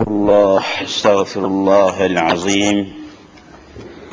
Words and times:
الله 0.00 0.62
استغفر 0.82 1.44
الله 1.44 2.06
العظيم 2.06 2.92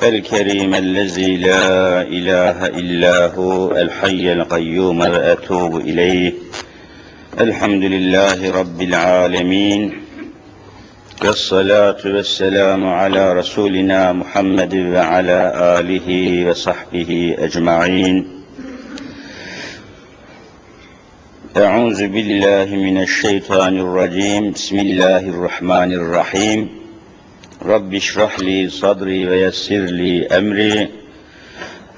الكريم 0.04 0.76
الذي 0.76 1.38
لا 1.38 2.02
إله 2.02 2.66
إلا 2.66 3.36
هو 3.36 3.72
الحي 3.72 4.32
القيوم 4.34 5.00
وأتوب 5.00 5.76
إليه. 5.76 6.34
الحمد 7.40 7.84
لله 7.84 8.52
رب 8.52 8.82
العالمين 8.82 9.94
والصلاة 11.26 12.02
والسلام 12.06 12.88
على 12.88 13.34
رسولنا 13.34 14.14
محمد 14.14 14.76
وعلى 14.76 15.54
آله 15.80 16.10
وصحبه 16.50 17.36
أجمعين. 17.40 18.33
أعوذ 21.58 22.08
بالله 22.08 22.76
من 22.76 23.02
الشيطان 23.02 23.80
الرجيم. 23.80 24.52
بسم 24.52 24.80
الله 24.80 25.18
الرحمن 25.18 25.94
الرحيم. 25.94 26.70
رب 27.62 27.94
اشرح 27.94 28.40
لي 28.40 28.70
صدري 28.70 29.28
ويسر 29.28 29.80
لي 29.80 30.28
أمري. 30.28 30.88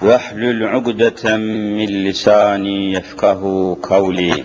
واحلل 0.01 0.63
عقدة 0.63 1.37
من 1.37 1.85
لساني 1.85 2.93
يفقه 2.93 3.77
قولي. 3.83 4.43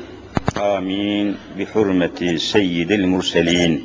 آمين. 0.57 1.37
بحرمة 1.59 2.37
سيد 2.37 2.93
المرسلين. 2.93 3.85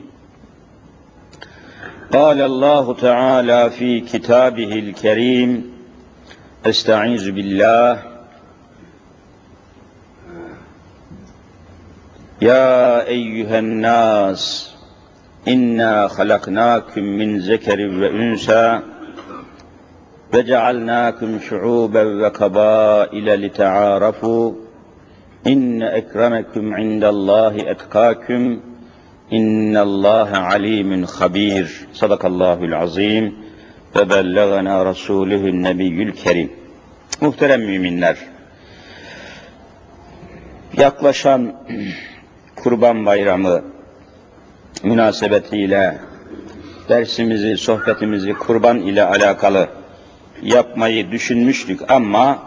قال 2.12 2.40
الله 2.40 2.94
تعالى 2.94 3.70
في 3.70 4.00
كتابه 4.00 4.72
الكريم 4.72 5.72
استعيذ 6.66 7.32
بالله 7.32 8.02
يا 12.42 13.06
ايها 13.06 13.58
الناس 13.58 14.74
انا 15.48 16.08
خلقناكم 16.08 17.02
من 17.02 17.38
ذكر 17.38 17.80
وانثى 17.80 18.80
وجعلناكم 20.34 21.38
شعوبا 21.38 22.02
وقبائل 22.26 23.46
لتعارفوا 23.46 24.52
ان 25.46 25.82
اكرمكم 25.82 26.74
عند 26.74 27.04
الله 27.04 27.70
اتقاكم 27.70 28.60
إن 29.32 29.76
الله 29.76 30.30
عليم 30.36 31.06
خبير 31.06 31.66
صدق 31.94 32.26
الله 32.26 32.58
العظيم 32.64 33.46
ve 33.96 34.10
bellagana 34.10 34.84
rasulühün 34.84 35.62
nebiyyül 35.62 36.12
kerim. 36.12 36.52
Muhterem 37.20 37.60
müminler, 37.60 38.16
yaklaşan 40.76 41.54
Kurban 42.56 43.06
Bayramı 43.06 43.62
münasebetiyle 44.82 45.98
dersimizi, 46.88 47.56
sohbetimizi 47.56 48.32
kurban 48.32 48.80
ile 48.80 49.04
alakalı 49.04 49.68
yapmayı 50.42 51.10
düşünmüştük 51.10 51.90
ama 51.90 52.38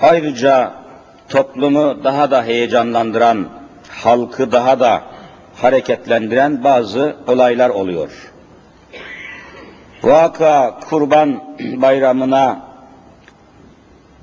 ayrıca 0.00 0.72
toplumu 1.28 2.04
daha 2.04 2.30
da 2.30 2.44
heyecanlandıran 2.44 3.48
halkı 4.03 4.51
daha 4.51 4.79
da 4.79 5.03
hareketlendiren 5.55 6.63
bazı 6.63 7.15
olaylar 7.27 7.69
oluyor. 7.69 8.33
Vaka 10.03 10.79
kurban 10.89 11.43
bayramına 11.59 12.61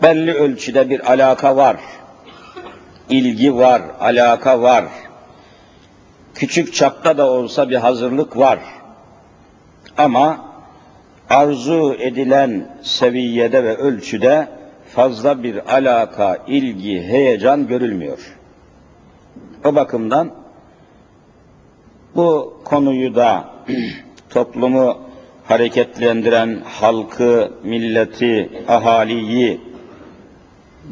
belli 0.03 0.35
ölçüde 0.35 0.91
bir 0.91 1.13
alaka 1.13 1.57
var. 1.57 1.77
İlgi 3.09 3.57
var, 3.57 3.83
alaka 4.01 4.63
var. 4.63 4.85
Küçük 6.35 6.75
çapta 6.75 7.19
da 7.19 7.31
olsa 7.31 7.71
bir 7.71 7.77
hazırlık 7.77 8.37
var. 8.37 8.59
Ama 9.99 10.45
arzu 11.31 11.97
edilen 11.99 12.79
seviyede 12.83 13.65
ve 13.65 13.77
ölçüde 13.77 14.49
fazla 14.95 15.43
bir 15.43 15.75
alaka, 15.75 16.39
ilgi, 16.47 17.03
heyecan 17.03 17.67
görülmüyor. 17.67 18.35
O 19.65 19.75
bakımdan 19.75 20.31
bu 22.17 22.57
konuyu 22.65 23.15
da 23.15 23.51
toplumu 24.31 24.99
hareketlendiren 25.45 26.63
halkı, 26.65 27.53
milleti, 27.63 28.65
ahaliyi 28.69 29.61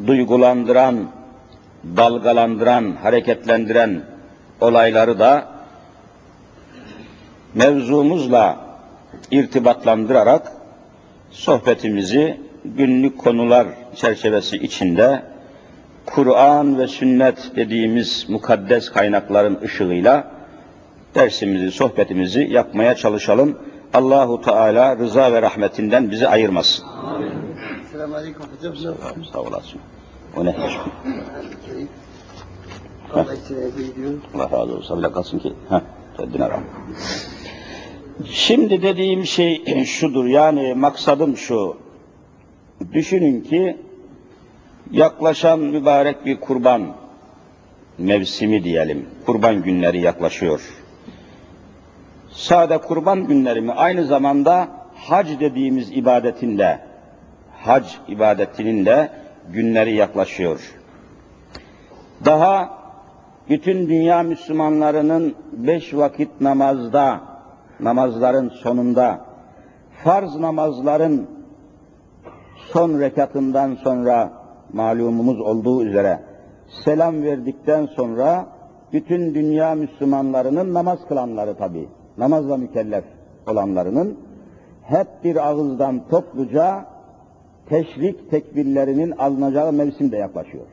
duygulandıran, 0.07 1.11
dalgalandıran, 1.97 2.95
hareketlendiren 3.01 4.03
olayları 4.61 5.19
da 5.19 5.47
mevzumuzla 7.53 8.57
irtibatlandırarak 9.31 10.51
sohbetimizi 11.31 12.41
günlük 12.65 13.17
konular 13.17 13.67
çerçevesi 13.95 14.57
içinde 14.57 15.32
Kur'an 16.05 16.79
ve 16.79 16.87
sünnet 16.87 17.51
dediğimiz 17.55 18.29
mukaddes 18.29 18.89
kaynakların 18.89 19.59
ışığıyla 19.61 20.27
dersimizi, 21.15 21.71
sohbetimizi 21.71 22.47
yapmaya 22.51 22.95
çalışalım. 22.95 23.57
Allahu 23.93 24.41
Teala 24.41 24.97
rıza 24.97 25.33
ve 25.33 25.41
rahmetinden 25.41 26.11
bizi 26.11 26.27
ayırmasın. 26.27 26.85
Selamun 27.91 28.15
Aleyküm 28.15 28.45
hocam. 28.57 28.95
Sağ, 29.33 29.39
olasın. 29.39 29.79
O 30.37 30.45
ne? 30.45 30.55
Allah 34.33 34.51
razı 34.51 34.75
olsun. 34.77 34.99
Bile 34.99 35.11
kalsın 35.11 35.39
ki. 35.39 35.53
Heh. 35.69 35.79
Şimdi 38.25 38.81
dediğim 38.81 39.25
şey 39.25 39.63
şudur. 39.85 40.25
Yani 40.25 40.73
maksadım 40.73 41.37
şu. 41.37 41.77
Düşünün 42.93 43.41
ki 43.41 43.77
yaklaşan 44.91 45.59
mübarek 45.59 46.25
bir 46.25 46.39
kurban 46.39 46.87
mevsimi 47.97 48.63
diyelim. 48.63 49.09
Kurban 49.25 49.63
günleri 49.63 50.01
yaklaşıyor. 50.01 50.61
Sade 52.29 52.77
kurban 52.77 53.27
günleri 53.27 53.61
mi? 53.61 53.71
Aynı 53.71 54.05
zamanda 54.05 54.67
hac 54.95 55.39
dediğimiz 55.39 55.91
ibadetin 55.91 56.57
de 56.57 56.79
hac 57.57 57.85
ibadetinin 58.07 58.85
de 58.85 59.09
günleri 59.53 59.95
yaklaşıyor. 59.95 60.73
Daha 62.25 62.83
bütün 63.49 63.89
dünya 63.89 64.23
Müslümanlarının 64.23 65.35
beş 65.51 65.93
vakit 65.93 66.41
namazda, 66.41 67.21
namazların 67.79 68.49
sonunda, 68.49 69.25
farz 70.03 70.35
namazların 70.35 71.29
son 72.71 72.99
rekatından 72.99 73.77
sonra 73.83 74.42
malumumuz 74.73 75.39
olduğu 75.39 75.85
üzere 75.85 76.19
selam 76.85 77.23
verdikten 77.23 77.85
sonra 77.85 78.47
bütün 78.93 79.35
dünya 79.35 79.75
Müslümanlarının 79.75 80.73
namaz 80.73 80.99
kılanları 81.07 81.57
tabi, 81.57 81.87
namazla 82.17 82.57
mükellef 82.57 83.03
olanlarının 83.47 84.17
hep 84.83 85.07
bir 85.23 85.47
ağızdan 85.47 86.07
topluca 86.09 86.85
teşrik 87.69 88.31
tekbirlerinin 88.31 89.11
alınacağı 89.11 89.73
mevsim 89.73 90.11
de 90.11 90.17
yaklaşıyor. 90.17 90.65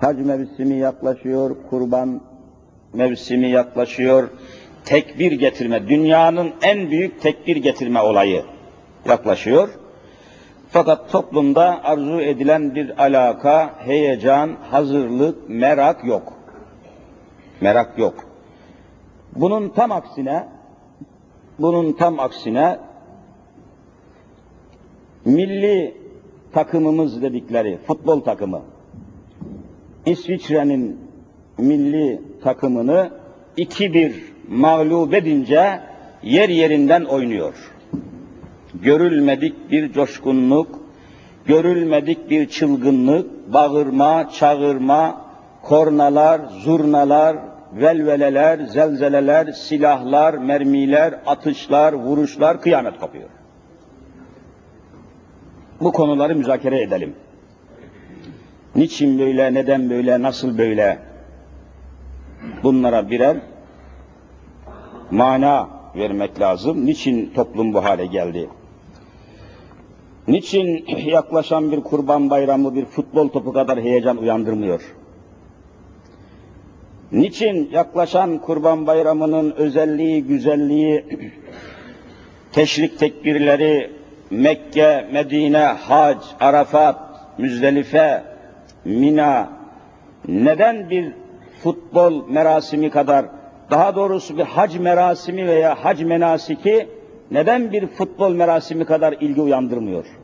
Hac 0.00 0.18
mevsimi 0.18 0.76
yaklaşıyor, 0.76 1.56
kurban 1.70 2.20
mevsimi 2.94 3.50
yaklaşıyor, 3.50 4.28
tekbir 4.84 5.32
getirme, 5.32 5.88
dünyanın 5.88 6.50
en 6.62 6.90
büyük 6.90 7.20
tekbir 7.20 7.56
getirme 7.56 8.02
olayı 8.02 8.44
yaklaşıyor. 9.08 9.68
Fakat 10.72 11.10
toplumda 11.10 11.84
arzu 11.84 12.20
edilen 12.20 12.74
bir 12.74 13.04
alaka, 13.04 13.74
heyecan, 13.78 14.56
hazırlık, 14.70 15.48
merak 15.48 16.04
yok. 16.04 16.32
Merak 17.60 17.98
yok. 17.98 18.14
Bunun 19.36 19.68
tam 19.68 19.92
aksine, 19.92 20.48
bunun 21.58 21.92
tam 21.92 22.20
aksine 22.20 22.78
milli 25.24 25.94
takımımız 26.52 27.22
dedikleri 27.22 27.78
futbol 27.86 28.20
takımı, 28.20 28.62
İsviçre'nin 30.06 31.00
milli 31.58 32.22
takımını 32.42 33.10
2-1 33.58 34.12
mağlup 34.48 35.14
edince 35.14 35.80
yer 36.22 36.48
yerinden 36.48 37.04
oynuyor. 37.04 37.54
Görülmedik 38.74 39.70
bir 39.70 39.92
coşkunluk, 39.92 40.80
görülmedik 41.46 42.30
bir 42.30 42.48
çılgınlık, 42.48 43.52
bağırma, 43.52 44.30
çağırma, 44.30 45.24
kornalar, 45.62 46.40
zurnalar, 46.40 47.36
velveleler, 47.72 48.58
zelzeleler, 48.58 49.52
silahlar, 49.52 50.34
mermiler, 50.34 51.20
atışlar, 51.26 51.92
vuruşlar, 51.92 52.60
kıyamet 52.60 52.98
kopuyor. 52.98 53.28
Bu 55.80 55.92
konuları 55.92 56.36
müzakere 56.36 56.82
edelim. 56.82 57.14
Niçin 58.76 59.18
böyle, 59.18 59.54
neden 59.54 59.90
böyle, 59.90 60.22
nasıl 60.22 60.58
böyle? 60.58 60.98
Bunlara 62.62 63.10
birer 63.10 63.36
mana 65.10 65.68
vermek 65.96 66.40
lazım. 66.40 66.86
Niçin 66.86 67.32
toplum 67.34 67.74
bu 67.74 67.84
hale 67.84 68.06
geldi? 68.06 68.50
Niçin 70.30 70.84
yaklaşan 71.04 71.72
bir 71.72 71.80
kurban 71.80 72.30
bayramı 72.30 72.74
bir 72.74 72.84
futbol 72.84 73.28
topu 73.28 73.52
kadar 73.52 73.80
heyecan 73.80 74.16
uyandırmıyor? 74.16 74.94
Niçin 77.12 77.70
yaklaşan 77.72 78.38
kurban 78.38 78.86
bayramının 78.86 79.50
özelliği, 79.50 80.24
güzelliği, 80.24 81.04
teşrik 82.52 82.98
tekbirleri, 82.98 83.90
Mekke, 84.30 85.08
Medine, 85.12 85.58
Hac, 85.58 86.18
Arafat, 86.40 86.98
Müzdelife, 87.38 88.24
Mina, 88.84 89.50
neden 90.28 90.90
bir 90.90 91.12
futbol 91.62 92.28
merasimi 92.28 92.90
kadar, 92.90 93.26
daha 93.70 93.96
doğrusu 93.96 94.38
bir 94.38 94.42
hac 94.44 94.76
merasimi 94.76 95.46
veya 95.46 95.84
hac 95.84 96.02
menasiki, 96.02 96.88
neden 97.30 97.72
bir 97.72 97.86
futbol 97.86 98.32
merasimi 98.32 98.84
kadar 98.84 99.12
ilgi 99.12 99.40
uyandırmıyor? 99.40 100.19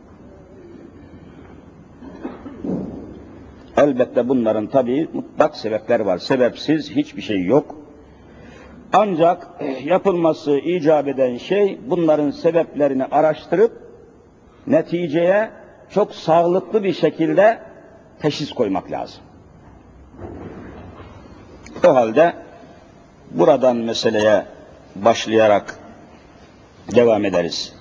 Elbette 3.76 4.28
bunların 4.28 4.66
tabii 4.66 5.08
mutlak 5.12 5.56
sebepler 5.56 6.00
var. 6.00 6.18
Sebepsiz 6.18 6.90
hiçbir 6.90 7.22
şey 7.22 7.44
yok. 7.44 7.76
Ancak 8.92 9.48
yapılması 9.84 10.58
icap 10.58 11.08
eden 11.08 11.36
şey 11.36 11.78
bunların 11.86 12.30
sebeplerini 12.30 13.04
araştırıp 13.04 13.72
neticeye 14.66 15.50
çok 15.90 16.14
sağlıklı 16.14 16.84
bir 16.84 16.92
şekilde 16.92 17.58
teşhis 18.18 18.52
koymak 18.52 18.90
lazım. 18.90 19.20
O 21.86 21.94
halde 21.94 22.34
buradan 23.30 23.76
meseleye 23.76 24.44
başlayarak 24.94 25.78
devam 26.94 27.24
ederiz. 27.24 27.72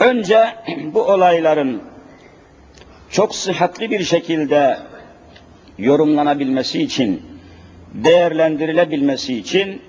Önce 0.00 0.46
bu 0.94 1.02
olayların 1.02 1.82
çok 3.10 3.34
sıhhatli 3.34 3.90
bir 3.90 4.04
şekilde 4.04 4.78
yorumlanabilmesi 5.78 6.82
için, 6.82 7.22
değerlendirilebilmesi 7.94 9.36
için 9.38 9.82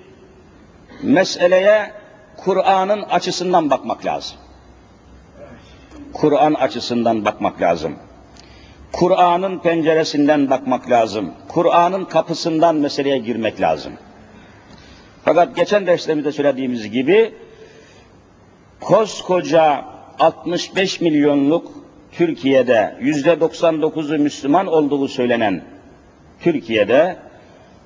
meseleye 1.02 1.92
Kur'an'ın 2.36 3.02
açısından 3.02 3.70
bakmak 3.70 4.06
lazım. 4.06 4.36
Kur'an 6.12 6.54
açısından 6.54 7.24
bakmak 7.24 7.60
lazım. 7.60 7.94
Kur'an'ın 8.92 9.58
penceresinden 9.58 10.50
bakmak 10.50 10.90
lazım. 10.90 11.32
Kur'an'ın 11.48 12.04
kapısından 12.04 12.76
meseleye 12.76 13.18
girmek 13.18 13.60
lazım. 13.60 13.92
Fakat 15.24 15.56
geçen 15.56 15.86
derslerimizde 15.86 16.32
söylediğimiz 16.32 16.90
gibi 16.90 17.34
koskoca 18.80 19.84
65 20.18 21.00
milyonluk 21.00 21.72
Türkiye'de 22.12 22.96
yüzde 23.00 23.32
99'u 23.32 24.18
Müslüman 24.18 24.66
olduğu 24.66 25.08
söylenen 25.08 25.62
Türkiye'de 26.40 27.16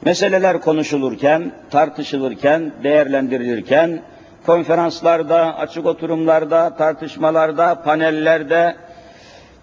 meseleler 0.05 0.61
konuşulurken, 0.61 1.53
tartışılırken, 1.71 2.73
değerlendirilirken, 2.85 4.03
konferanslarda, 4.47 5.59
açık 5.59 5.87
oturumlarda, 5.87 6.77
tartışmalarda, 6.77 7.83
panellerde, 7.83 8.77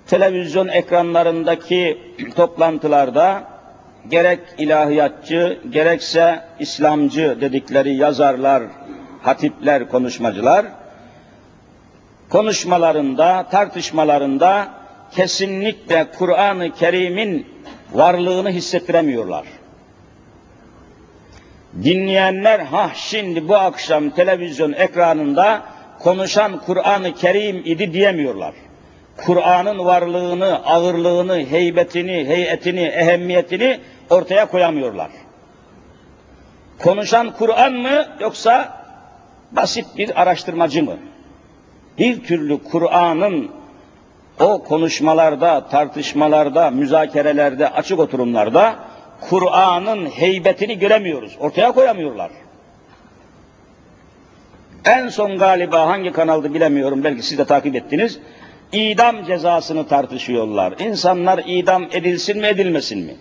televizyon 0.08 0.68
ekranlarındaki 0.68 1.98
toplantılarda 2.36 3.44
gerek 4.10 4.40
ilahiyatçı, 4.58 5.60
gerekse 5.70 6.42
İslamcı 6.60 7.38
dedikleri 7.42 7.96
yazarlar, 7.96 8.64
hatipler, 9.22 9.90
konuşmacılar, 9.90 10.66
konuşmalarında, 12.30 13.46
tartışmalarında 13.52 14.68
kesinlikle 15.12 16.08
Kur'an-ı 16.18 16.74
Kerim'in 16.74 17.48
varlığını 17.94 18.50
hissettiremiyorlar. 18.50 19.46
Dinleyenler 21.84 22.60
ha 22.60 22.92
şimdi 22.96 23.48
bu 23.48 23.56
akşam 23.56 24.10
televizyon 24.10 24.74
ekranında 24.74 25.64
konuşan 26.00 26.60
Kur'an-ı 26.60 27.14
Kerim 27.16 27.62
idi 27.66 27.94
diyemiyorlar. 27.94 28.54
Kur'an'ın 29.18 29.86
varlığını, 29.86 30.66
ağırlığını, 30.66 31.46
heybetini, 31.46 32.26
heyetini, 32.28 32.82
ehemmiyetini 32.82 33.80
ortaya 34.10 34.46
koyamıyorlar. 34.46 35.10
Konuşan 36.80 37.34
Kur'an 37.34 37.74
mı 37.74 38.06
yoksa 38.20 38.84
basit 39.52 39.86
bir 39.98 40.22
araştırmacı 40.22 40.84
mı? 40.84 40.98
Bir 41.98 42.24
türlü 42.24 42.64
Kur'an'ın 42.64 43.52
o 44.40 44.64
konuşmalarda, 44.64 45.68
tartışmalarda, 45.68 46.70
müzakerelerde, 46.70 47.70
açık 47.70 48.00
oturumlarda 48.00 48.76
Kur'an'ın 49.22 50.06
heybetini 50.06 50.80
göremiyoruz. 50.80 51.38
Ortaya 51.40 51.72
koyamıyorlar. 51.72 52.32
En 54.86 55.08
son 55.08 55.38
galiba 55.38 55.88
hangi 55.88 56.12
kanalda 56.12 56.54
bilemiyorum, 56.54 57.04
belki 57.04 57.22
siz 57.22 57.38
de 57.38 57.46
takip 57.46 57.76
ettiniz. 57.76 58.20
İdam 58.72 59.26
cezasını 59.26 59.88
tartışıyorlar. 59.88 60.74
İnsanlar 60.80 61.44
idam 61.46 61.84
edilsin 61.92 62.38
mi 62.38 62.48
edilmesin 62.48 63.06
mi? 63.06 63.16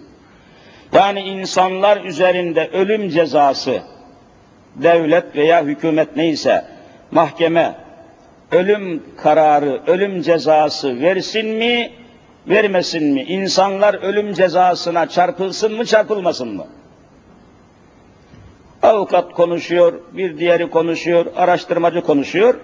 Yani 0.93 1.21
insanlar 1.21 2.05
üzerinde 2.05 2.69
ölüm 2.73 3.09
cezası, 3.09 3.83
devlet 4.77 5.37
veya 5.37 5.63
hükümet 5.63 6.17
neyse, 6.17 6.65
mahkeme, 7.11 7.75
ölüm 8.53 9.03
kararı, 9.17 9.83
ölüm 9.87 10.23
cezası 10.23 11.01
versin 11.01 11.47
mi, 11.47 11.93
vermesin 12.49 13.05
mi? 13.05 13.23
İnsanlar 13.23 13.95
ölüm 13.95 14.33
cezasına 14.33 15.09
çarpılsın 15.09 15.75
mı, 15.75 15.85
çarpılmasın 15.85 16.57
mı? 16.57 16.67
Avukat 18.83 19.33
konuşuyor, 19.33 20.01
bir 20.13 20.39
diğeri 20.39 20.71
konuşuyor, 20.71 21.27
araştırmacı 21.37 22.01
konuşuyor. 22.01 22.61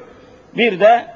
Bir 0.56 0.80
de 0.80 1.06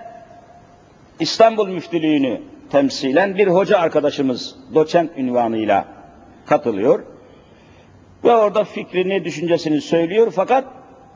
İstanbul 1.20 1.68
Müftülüğünü 1.68 2.40
temsilen 2.70 3.38
bir 3.38 3.46
hoca 3.46 3.78
arkadaşımız 3.78 4.56
doçent 4.74 5.10
ünvanıyla 5.16 5.84
katılıyor. 6.46 7.04
Ve 8.24 8.34
orada 8.34 8.64
fikrini, 8.64 9.24
düşüncesini 9.24 9.80
söylüyor 9.80 10.32
fakat 10.36 10.64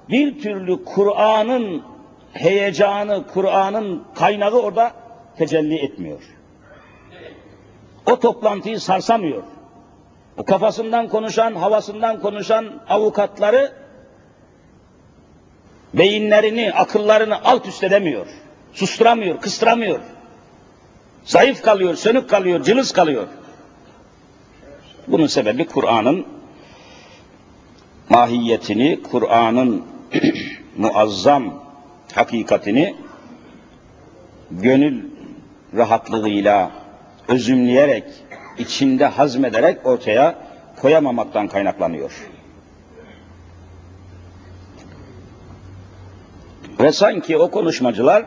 bir 0.09 0.39
türlü 0.39 0.85
Kur'an'ın 0.85 1.83
heyecanı, 2.33 3.25
Kur'an'ın 3.35 4.05
kaynağı 4.15 4.61
orada 4.61 4.93
tecelli 5.39 5.79
etmiyor. 5.79 6.21
O 8.07 8.21
toplantıyı 8.21 8.81
sarsamıyor. 8.81 9.43
O 10.37 10.45
kafasından 10.45 11.09
konuşan, 11.09 11.55
havasından 11.55 12.21
konuşan 12.21 12.83
avukatları 12.89 13.73
beyinlerini, 15.95 16.73
akıllarını 16.73 17.45
alt 17.45 17.67
üst 17.67 17.85
edemiyor. 17.85 18.27
Susturamıyor, 18.73 19.41
kıstıramıyor. 19.41 20.01
Zayıf 21.25 21.63
kalıyor, 21.63 21.95
sönük 21.95 22.31
kalıyor, 22.31 22.63
cılız 22.65 22.93
kalıyor. 22.93 23.27
Bunun 25.07 25.27
sebebi 25.27 25.67
Kur'an'ın 25.67 26.27
mahiyetini, 28.09 29.03
Kur'an'ın 29.03 29.85
muazzam 30.77 31.63
hakikatini 32.15 32.97
gönül 34.51 35.05
rahatlığıyla 35.77 36.71
özümleyerek, 37.29 38.05
içinde 38.59 39.07
hazmederek 39.07 39.87
ortaya 39.87 40.35
koyamamaktan 40.81 41.49
kaynaklanıyor. 41.49 42.13
Ve 46.81 46.93
sanki 46.93 47.37
o 47.37 47.51
konuşmacılar 47.51 48.25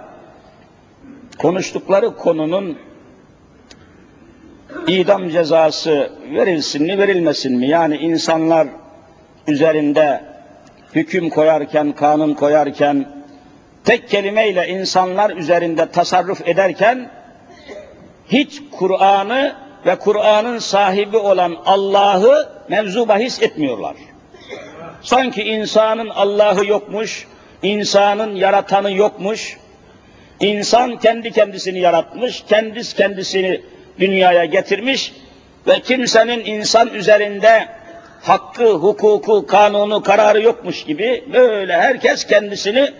konuştukları 1.37 2.15
konunun 2.15 2.77
idam 4.87 5.29
cezası 5.29 6.11
verilsin 6.31 6.83
mi 6.83 6.97
verilmesin 6.97 7.57
mi? 7.57 7.67
Yani 7.67 7.97
insanlar 7.97 8.67
üzerinde 9.47 10.23
hüküm 10.95 11.29
koyarken, 11.29 11.91
kanun 11.91 12.33
koyarken, 12.33 13.24
tek 13.85 14.09
kelimeyle 14.09 14.67
insanlar 14.67 15.29
üzerinde 15.29 15.91
tasarruf 15.91 16.47
ederken, 16.47 17.09
hiç 18.31 18.61
Kur'an'ı 18.71 19.55
ve 19.85 19.95
Kur'an'ın 19.95 20.59
sahibi 20.59 21.17
olan 21.17 21.57
Allah'ı 21.65 22.49
mevzu 22.69 23.07
bahis 23.07 23.41
etmiyorlar. 23.41 23.95
Sanki 25.01 25.43
insanın 25.43 26.09
Allah'ı 26.09 26.65
yokmuş, 26.65 27.27
insanın 27.63 28.35
yaratanı 28.35 28.91
yokmuş, 28.91 29.57
insan 30.39 30.99
kendi 30.99 31.31
kendisini 31.31 31.79
yaratmış, 31.79 32.43
kendisi 32.47 32.95
kendisini 32.95 33.61
dünyaya 33.99 34.45
getirmiş 34.45 35.13
ve 35.67 35.79
kimsenin 35.79 36.45
insan 36.45 36.93
üzerinde 36.93 37.67
hakkı, 38.21 38.71
hukuku, 38.71 39.47
kanunu, 39.47 40.03
kararı 40.03 40.41
yokmuş 40.41 40.83
gibi 40.83 41.23
böyle 41.33 41.73
herkes 41.73 42.27
kendisini 42.27 42.91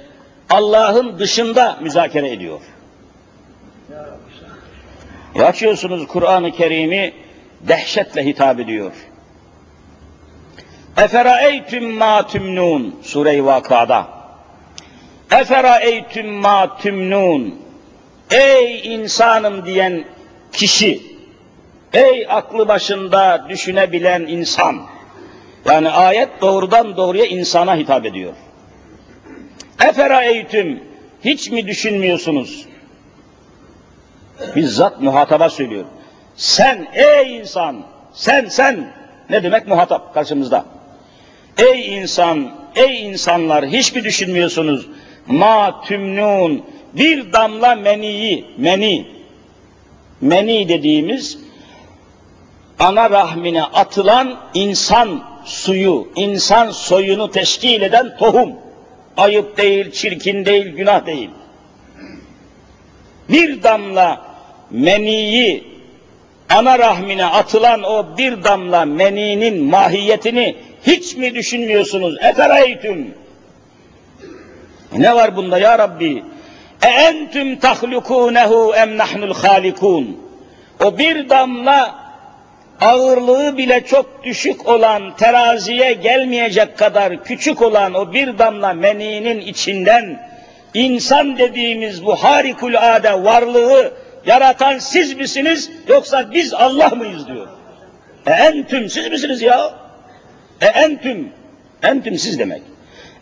Allah'ın 0.50 1.20
dışında 1.20 1.78
müzakere 1.82 2.32
ediyor. 2.32 2.60
E 5.36 5.44
açıyorsunuz 5.44 6.08
Kur'an-ı 6.08 6.52
Kerim'i 6.52 7.14
dehşetle 7.62 8.26
hitap 8.26 8.60
ediyor. 8.60 8.92
Eferaeytüm 10.98 11.92
ma 11.92 12.28
tümnun 12.28 13.00
Sure-i 13.04 13.46
Vaka'da. 13.46 14.08
Eferaeytüm 15.32 16.34
ma 16.34 16.78
tümnun 16.78 17.66
Ey 18.32 18.94
insanım 18.96 19.66
diyen 19.66 20.06
kişi, 20.52 21.02
ey 21.94 22.26
aklı 22.30 22.68
başında 22.68 23.46
düşünebilen 23.50 24.22
insan. 24.22 24.82
Yani 25.66 25.90
ayet 25.90 26.42
doğrudan 26.42 26.98
doğruya 26.98 27.26
insana 27.26 27.76
hitap 27.76 28.06
ediyor. 28.06 28.34
Eferaeytüm 29.84 30.84
hiç 31.26 31.52
mi 31.52 31.68
düşünmüyorsunuz? 31.68 32.66
Bizzat 34.56 35.02
muhataba 35.02 35.50
söylüyor. 35.50 35.86
Sen 36.36 36.88
ey 36.94 37.38
insan, 37.38 37.84
sen 38.14 38.46
sen 38.46 38.94
ne 39.30 39.44
demek 39.44 39.68
muhatap 39.68 40.14
karşımızda? 40.14 40.66
Ey 41.58 41.98
insan, 41.98 42.52
ey 42.76 43.06
insanlar 43.06 43.66
hiç 43.66 43.96
mi 43.96 44.04
düşünmüyorsunuz? 44.04 44.88
Ma 45.28 45.82
tümnun 45.82 46.64
bir 46.94 47.34
damla 47.34 47.76
meniyi, 47.76 48.46
meni, 48.58 49.08
meni 50.22 50.70
dediğimiz 50.70 51.40
ana 52.80 53.10
rahmine 53.10 53.64
atılan 53.64 54.40
insan 54.54 55.24
suyu, 55.46 56.08
insan 56.16 56.72
soyunu 56.72 57.32
teşkil 57.32 57.82
eden 57.82 58.18
tohum. 58.18 58.65
Ayıp 59.18 59.58
değil, 59.58 59.92
çirkin 59.92 60.46
değil, 60.46 60.76
günah 60.76 61.06
değil. 61.06 61.30
Bir 63.30 63.64
damla 63.64 64.22
meniyi 64.72 65.64
ana 66.50 66.80
rahmine 66.80 67.26
atılan 67.26 67.84
o 67.84 68.18
bir 68.18 68.44
damla 68.44 68.86
meninin 68.86 69.64
mahiyetini 69.64 70.56
hiç 70.88 71.16
mi 71.16 71.36
düşünmüyorsunuz? 71.36 72.16
Efereytüm. 72.22 73.14
Ne 74.98 75.16
var 75.16 75.36
bunda 75.36 75.58
ya 75.58 75.80
Rabbi? 75.80 76.24
E 76.82 76.88
entüm 76.88 77.60
tahlukunehu 77.60 78.74
em 78.76 78.98
nahnul 78.98 79.34
halikun. 79.34 80.20
O 80.84 80.98
bir 80.98 81.30
damla 81.30 82.05
ağırlığı 82.82 83.58
bile 83.58 83.86
çok 83.86 84.24
düşük 84.24 84.68
olan, 84.68 85.16
teraziye 85.16 85.94
gelmeyecek 85.94 86.78
kadar 86.78 87.24
küçük 87.24 87.62
olan 87.62 87.94
o 87.94 88.14
bir 88.14 88.38
damla 88.38 88.74
meninin 88.74 89.40
içinden 89.40 90.20
insan 90.74 91.38
dediğimiz 91.38 92.06
bu 92.06 92.16
harikulade 92.16 93.24
varlığı 93.24 93.94
yaratan 94.26 94.78
siz 94.78 95.14
misiniz 95.14 95.72
yoksa 95.88 96.34
biz 96.34 96.54
Allah 96.54 96.90
mıyız 96.90 97.28
diyor. 97.28 97.48
E 98.28 98.32
entüm 98.32 98.90
siz 98.90 99.12
misiniz 99.12 99.42
ya? 99.42 99.74
E 100.62 100.66
entüm, 100.66 101.30
entüm 101.84 102.18
siz 102.18 102.40
demek. 102.40 102.62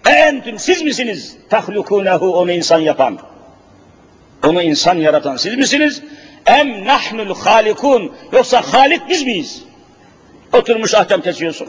E 0.08 0.10
entüm 0.10 0.60
siz 0.60 0.82
misiniz 0.82 1.38
tahlukunehu 1.50 2.36
onu 2.38 2.52
insan 2.52 2.80
yapan? 2.80 3.20
Onu 4.48 4.62
insan 4.62 4.98
yaratan 4.98 5.38
siz 5.38 5.56
misiniz? 5.56 6.02
Em 6.46 6.86
nahnul 6.86 7.36
halikun 7.36 8.16
yoksa 8.32 8.62
halik 8.62 9.10
biz 9.10 9.24
miyiz? 9.24 9.64
Oturmuş 10.54 10.94
ahkam 10.94 11.22
kesiyorsun. 11.22 11.68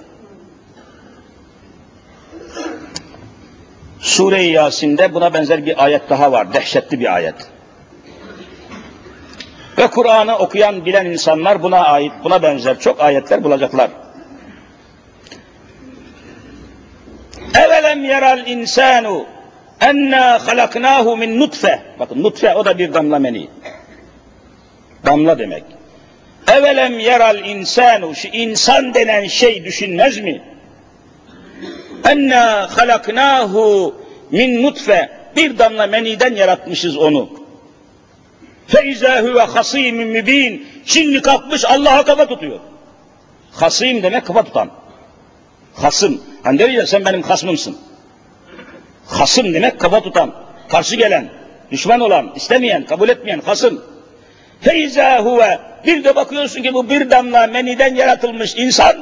Sure-i 4.01 4.51
Yasin'de 4.51 5.15
buna 5.15 5.35
benzer 5.35 5.67
bir 5.67 5.85
ayet 5.85 6.11
daha 6.11 6.33
var. 6.33 6.55
Dehşetli 6.55 7.01
bir 7.01 7.15
ayet. 7.15 7.35
Ve 9.79 9.87
Kur'an'ı 9.87 10.39
okuyan 10.39 10.87
bilen 10.87 11.07
insanlar 11.07 11.63
buna 11.63 11.79
ait, 11.79 12.13
buna 12.25 12.43
benzer 12.43 12.81
çok 12.81 13.01
ayetler 13.01 13.45
bulacaklar. 13.45 13.91
Evelem 17.55 18.05
yeral 18.05 18.47
insanu 18.47 19.27
enna 19.81 20.47
halaknahu 20.47 21.17
min 21.17 21.41
nutfe. 21.41 21.83
Bakın 21.99 22.23
nutfe 22.23 22.55
o 22.55 22.65
da 22.65 22.79
bir 22.79 22.95
damla 22.95 23.19
meni. 23.19 23.49
Damla 25.07 25.39
demek. 25.39 25.65
Evelem 26.53 26.99
yeral 26.99 27.45
insanu 27.45 28.15
şu 28.15 28.29
insan 28.29 28.95
denen 28.95 29.27
şey 29.27 29.65
düşünmez 29.65 30.19
mi? 30.19 30.43
Enna 32.09 32.69
halaknahu 32.77 33.95
min 34.31 34.63
nutfe 34.63 35.11
bir 35.37 35.59
damla 35.59 35.87
meniden 35.87 36.35
yaratmışız 36.35 36.97
onu. 36.97 37.31
Feiza 38.67 39.23
huve 39.23 39.41
hasimun 39.41 40.07
mübin. 40.07 40.67
Şimdi 40.87 41.23
kalkmış 41.23 41.65
Allah'a 41.65 42.05
kafa 42.05 42.27
tutuyor. 42.27 42.61
Hasim 43.53 44.03
demek 44.03 44.27
kafa 44.27 44.43
tutan. 44.43 44.71
Hasım. 45.75 46.23
Hani 46.43 46.59
diyor 46.59 46.69
ya 46.69 46.87
sen 46.87 47.05
benim 47.05 47.23
hasmımsın. 47.23 47.77
Hasım 49.07 49.55
demek 49.55 49.81
kafa 49.81 50.01
tutan. 50.01 50.35
Karşı 50.69 50.97
gelen, 50.97 51.29
düşman 51.71 52.01
olan, 52.01 52.33
istemeyen, 52.37 52.85
kabul 52.85 53.09
etmeyen 53.09 53.41
hasım. 53.41 53.85
Feiza 54.65 55.19
huve 55.19 55.59
bir 55.87 56.05
de 56.05 56.17
bakıyorsun 56.17 56.63
ki 56.63 56.75
bu 56.75 56.91
bir 56.91 57.11
damla 57.11 57.47
meniden 57.47 57.95
yaratılmış 57.95 58.55
insan 58.57 58.97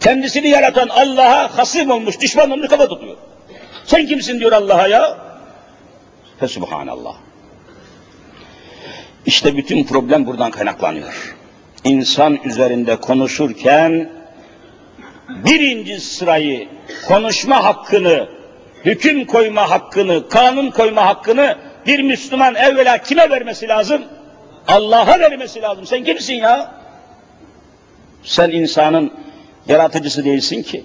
kendisini 0.00 0.48
yaratan 0.48 0.88
Allah'a 0.88 1.58
hasım 1.58 1.90
olmuş, 1.90 2.20
düşman 2.20 2.50
olmuş 2.50 2.68
kafa 2.68 2.88
tutuyor. 2.88 3.16
Sen 3.84 4.06
kimsin 4.06 4.40
diyor 4.40 4.52
Allah'a 4.52 4.88
ya? 4.88 5.18
Fesubhanallah. 6.40 7.14
İşte 9.26 9.56
bütün 9.56 9.84
problem 9.84 10.26
buradan 10.26 10.50
kaynaklanıyor. 10.50 11.36
İnsan 11.84 12.38
üzerinde 12.44 12.96
konuşurken 12.96 14.10
birinci 15.28 16.00
sırayı 16.00 16.68
konuşma 17.08 17.64
hakkını, 17.64 18.28
hüküm 18.84 19.24
koyma 19.24 19.70
hakkını, 19.70 20.28
kanun 20.28 20.70
koyma 20.70 21.06
hakkını 21.06 21.56
bir 21.86 22.00
Müslüman 22.00 22.54
evvela 22.54 22.98
kime 22.98 23.30
vermesi 23.30 23.68
lazım? 23.68 24.02
Allah'a 24.68 25.20
vermesi 25.20 25.62
lazım. 25.62 25.86
Sen 25.86 26.04
kimsin 26.04 26.34
ya? 26.34 26.74
Sen 28.22 28.50
insanın 28.50 29.12
yaratıcısı 29.68 30.24
değilsin 30.24 30.62
ki. 30.62 30.84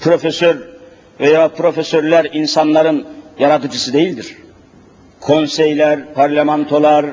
Profesör 0.00 0.56
veya 1.20 1.48
profesörler 1.48 2.28
insanların 2.32 3.08
yaratıcısı 3.38 3.92
değildir. 3.92 4.36
Konseyler, 5.20 6.14
parlamentolar, 6.14 7.06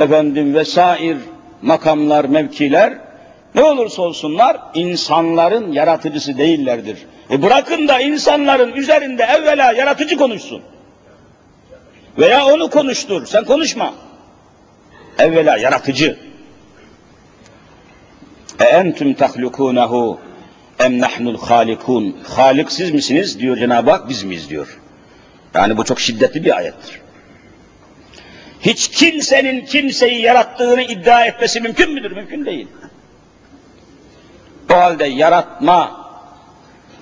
efendim 0.00 0.54
vesair 0.54 1.16
makamlar, 1.62 2.24
mevkiler 2.24 2.98
ne 3.54 3.62
olursa 3.62 4.02
olsunlar 4.02 4.56
insanların 4.74 5.72
yaratıcısı 5.72 6.38
değillerdir. 6.38 6.98
E 7.30 7.42
bırakın 7.42 7.88
da 7.88 8.00
insanların 8.00 8.72
üzerinde 8.72 9.22
evvela 9.22 9.72
yaratıcı 9.72 10.16
konuşsun. 10.16 10.62
Veya 12.18 12.46
onu 12.46 12.70
konuştur, 12.70 13.26
sen 13.26 13.44
konuşma. 13.44 13.94
Evvela 15.18 15.58
yaratıcı. 15.58 16.18
E 18.60 18.64
entüm 18.64 19.14
tahlukunehu 19.14 20.20
em 20.78 21.00
nahnul 21.00 21.38
halikun. 21.38 22.16
Halik 22.28 22.72
siz 22.72 22.90
misiniz 22.90 23.38
diyor 23.38 23.56
Cenab-ı 23.56 23.90
Hak 23.90 24.08
biz 24.08 24.22
miyiz 24.22 24.50
diyor. 24.50 24.78
Yani 25.54 25.76
bu 25.76 25.84
çok 25.84 26.00
şiddetli 26.00 26.44
bir 26.44 26.56
ayettir. 26.56 27.00
Hiç 28.60 28.88
kimsenin 28.88 29.64
kimseyi 29.64 30.22
yarattığını 30.22 30.82
iddia 30.82 31.26
etmesi 31.26 31.60
mümkün 31.60 31.94
müdür? 31.94 32.12
Mümkün 32.12 32.44
değil. 32.44 32.68
O 34.72 34.74
halde 34.74 35.04
yaratma 35.04 36.06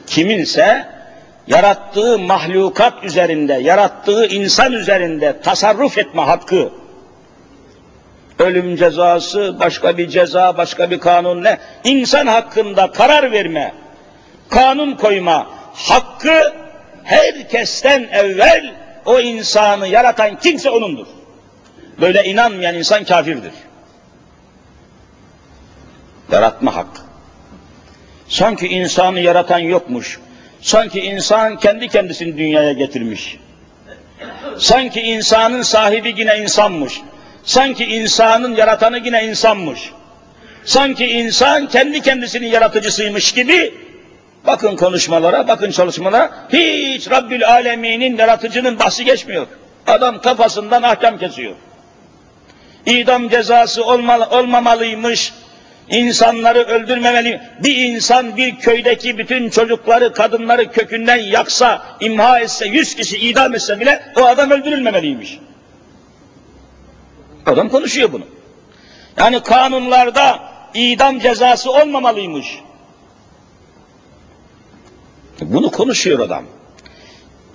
kiminse 0.07 0.96
yarattığı 1.47 2.19
mahlukat 2.19 3.05
üzerinde, 3.05 3.55
yarattığı 3.55 4.27
insan 4.27 4.73
üzerinde 4.73 5.41
tasarruf 5.41 5.99
etme 5.99 6.23
hakkı 6.23 6.71
Ölüm 8.39 8.77
cezası, 8.77 9.57
başka 9.61 9.99
bir 9.99 10.09
ceza, 10.09 10.57
başka 10.57 10.91
bir 10.91 11.01
kanun 11.01 11.45
ne? 11.45 11.59
İnsan 11.85 12.27
hakkında 12.27 12.93
karar 12.93 13.33
verme, 13.33 13.75
kanun 14.49 14.95
koyma 14.95 15.47
hakkı 15.75 16.55
herkesten 17.05 18.09
evvel 18.13 18.75
o 19.05 19.21
insanı 19.21 19.89
yaratan 19.89 20.39
kimse 20.39 20.71
onundur. 20.71 21.07
Böyle 22.01 22.25
inanmayan 22.25 22.75
insan 22.75 23.05
kafirdir. 23.05 23.53
Yaratma 26.33 26.77
hakkı. 26.77 27.01
Sanki 28.29 28.69
insanı 28.69 29.21
yaratan 29.21 29.59
yokmuş. 29.59 30.21
Sanki 30.61 31.01
insan 31.01 31.57
kendi 31.57 31.89
kendisini 31.89 32.39
dünyaya 32.39 32.73
getirmiş. 32.73 33.39
Sanki 34.59 35.01
insanın 35.01 35.63
sahibi 35.63 36.15
yine 36.17 36.39
insanmış. 36.39 37.01
Sanki 37.45 37.85
insanın 37.85 38.57
yaratanı 38.57 38.99
yine 38.99 39.25
insanmış. 39.25 39.91
Sanki 40.65 41.07
insan 41.07 41.69
kendi 41.69 42.01
kendisinin 42.01 42.47
yaratıcısıymış 42.47 43.33
gibi 43.33 43.75
bakın 44.47 44.77
konuşmalara, 44.77 45.49
bakın 45.49 45.71
çalışmalara 45.71 46.49
hiç 46.53 47.11
Rabbül 47.11 47.49
Alemin'in 47.49 48.17
yaratıcının 48.17 48.79
bahsi 48.79 49.05
geçmiyor. 49.05 49.47
Adam 49.87 50.21
kafasından 50.21 50.83
ahkam 50.83 51.19
kesiyor. 51.19 51.55
İdam 52.87 53.29
cezası 53.29 53.85
olmalı, 53.85 54.29
olmamalıymış, 54.31 55.33
insanları 55.89 56.59
öldürmemeli. 56.59 57.41
Bir 57.65 57.77
insan 57.77 58.37
bir 58.37 58.57
köydeki 58.57 59.19
bütün 59.19 59.51
çocukları, 59.51 60.13
kadınları 60.13 60.73
kökünden 60.73 61.17
yaksa, 61.17 61.83
imha 62.01 62.41
etse, 62.41 62.67
yüz 62.69 62.95
kişi 62.95 63.19
idam 63.19 63.55
etse 63.55 63.81
bile 63.81 64.03
o 64.17 64.25
adam 64.25 64.51
öldürülmemeliymiş. 64.51 65.39
Adam 67.47 67.69
konuşuyor 67.69 68.13
bunu. 68.13 68.25
Yani 69.17 69.43
kanunlarda 69.43 70.39
idam 70.75 71.19
cezası 71.19 71.73
olmamalıymış. 71.73 72.59
Bunu 75.41 75.71
konuşuyor 75.71 76.19
adam. 76.19 76.45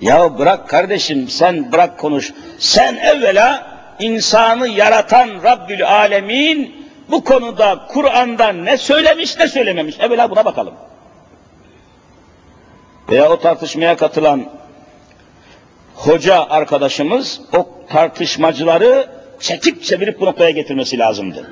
Ya 0.01 0.39
bırak 0.39 0.69
kardeşim 0.69 1.29
sen 1.29 1.71
bırak 1.71 1.97
konuş. 1.99 2.33
Sen 2.59 2.95
evvela 2.95 3.77
insanı 3.99 4.67
yaratan 4.67 5.29
Rabbül 5.43 5.87
Alemin 5.87 6.80
bu 7.11 7.23
konuda 7.23 7.87
Kur'an'da 7.87 8.47
ne 8.47 8.77
söylemiş 8.77 9.37
ne 9.37 9.47
söylememiş. 9.47 9.99
Evvela 9.99 10.29
buna 10.29 10.45
bakalım. 10.45 10.73
Veya 13.09 13.29
o 13.29 13.39
tartışmaya 13.39 13.97
katılan 13.97 14.45
hoca 15.95 16.45
arkadaşımız 16.49 17.41
o 17.57 17.67
tartışmacıları 17.89 19.07
çekip 19.39 19.83
çevirip 19.83 20.19
bu 20.19 20.25
noktaya 20.25 20.49
getirmesi 20.49 20.99
lazımdı. 20.99 21.49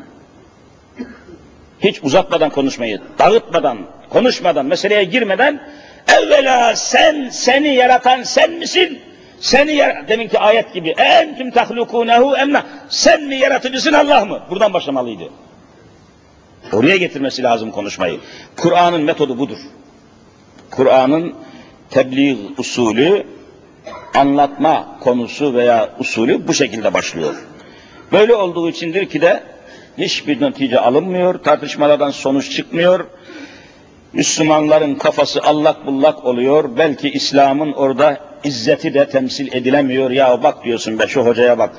Hiç 1.80 2.04
uzatmadan 2.04 2.50
konuşmayı, 2.50 3.01
dağıtmadan, 3.20 3.78
konuşmadan, 4.10 4.66
meseleye 4.66 5.04
girmeden 5.04 5.62
evvela 6.08 6.75
sen, 6.75 7.30
seni 7.30 7.68
yaratan 7.68 8.24
sen 8.24 8.51
misin? 8.51 9.00
Seni 9.39 9.72
yar 9.72 10.08
deminki 10.08 10.39
ayet 10.39 10.74
gibi 10.74 10.89
entüm 10.89 11.51
tahlukunehu 11.51 12.38
emna 12.38 12.63
sen 12.89 13.24
mi 13.24 13.36
yaratıcısın 13.36 13.94
Allah 13.94 14.25
mı? 14.25 14.42
Buradan 14.50 14.74
başlamalıydı. 14.74 15.24
Oraya 16.73 16.97
getirmesi 16.97 17.43
lazım 17.43 17.71
konuşmayı. 17.71 18.19
Kur'an'ın 18.57 19.03
metodu 19.03 19.39
budur. 19.39 19.57
Kur'an'ın 20.71 21.33
tebliğ 21.89 22.38
usulü, 22.57 23.23
anlatma 24.15 24.97
konusu 24.99 25.53
veya 25.53 25.89
usulü 25.99 26.47
bu 26.47 26.53
şekilde 26.53 26.93
başlıyor. 26.93 27.35
Böyle 28.11 28.35
olduğu 28.35 28.69
içindir 28.69 29.09
ki 29.09 29.21
de 29.21 29.43
hiçbir 29.97 30.41
netice 30.41 30.79
alınmıyor, 30.79 31.43
tartışmalardan 31.43 32.11
sonuç 32.11 32.51
çıkmıyor. 32.51 33.05
Müslümanların 34.13 34.95
kafası 34.95 35.41
allak 35.41 35.85
bullak 35.85 36.25
oluyor. 36.25 36.77
Belki 36.77 37.09
İslam'ın 37.09 37.73
orada 37.73 38.17
izzeti 38.43 38.93
de 38.93 39.10
temsil 39.10 39.53
edilemiyor. 39.53 40.12
Ya 40.12 40.43
bak 40.43 40.63
diyorsun 40.63 40.99
be 40.99 41.08
şu 41.08 41.25
hocaya 41.25 41.58
bak. 41.58 41.75